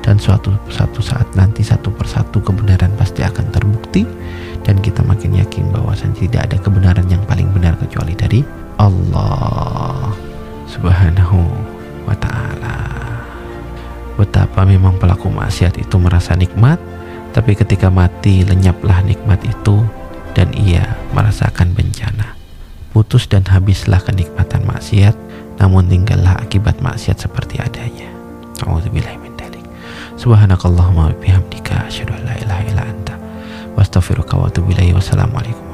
dan 0.00 0.16
suatu 0.16 0.54
satu 0.70 1.02
saat 1.02 1.26
nanti 1.36 1.60
satu 1.60 1.92
persatu 1.92 2.40
kebenaran 2.40 2.90
pasti 2.96 3.20
akan 3.26 3.50
terbukti 3.52 4.06
dan 4.64 4.78
kita 4.78 5.02
makin 5.04 5.36
yakin 5.36 5.68
bahwa 5.74 5.92
tidak 5.96 6.46
ada 6.50 6.56
kebenaran 6.60 7.06
yang 7.10 7.22
paling 7.26 7.48
benar 7.50 7.74
kecuali 7.76 8.14
dari 8.14 8.40
Allah 8.78 10.14
subhanahu 10.70 11.42
wa 12.08 12.16
ta'ala 12.16 12.90
betapa 14.20 14.68
memang 14.68 15.00
pelaku 15.00 15.32
maksiat 15.32 15.80
itu 15.80 15.96
merasa 15.96 16.36
nikmat, 16.36 16.76
tapi 17.32 17.56
ketika 17.56 17.88
mati 17.88 18.44
lenyaplah 18.44 19.00
nikmat 19.00 19.40
itu 19.48 19.80
dan 20.36 20.52
ia 20.52 21.00
merasakan 21.16 21.72
bencana. 21.72 22.36
Putus 22.92 23.24
dan 23.24 23.48
habislah 23.48 24.04
kenikmatan 24.04 24.68
maksiat, 24.68 25.16
namun 25.56 25.88
tinggallah 25.88 26.36
akibat 26.36 26.84
maksiat 26.84 27.16
seperti 27.16 27.56
adanya. 27.62 28.12
Alhamdulillah 28.60 29.16
min 29.24 29.32
dalik. 29.40 29.64
Subhanakallahumma 30.20 31.16
bihamdika 31.16 31.88
asyhadu 31.88 32.12
an 32.12 32.28
la 32.28 32.34
ilaha 32.44 32.62
illa 32.68 32.82
anta 32.84 33.14
wa 33.72 33.80
astaghfiruka 33.80 34.36
wa 34.36 34.52
atubu. 34.52 34.74
Wassalamualaikum 34.74 35.69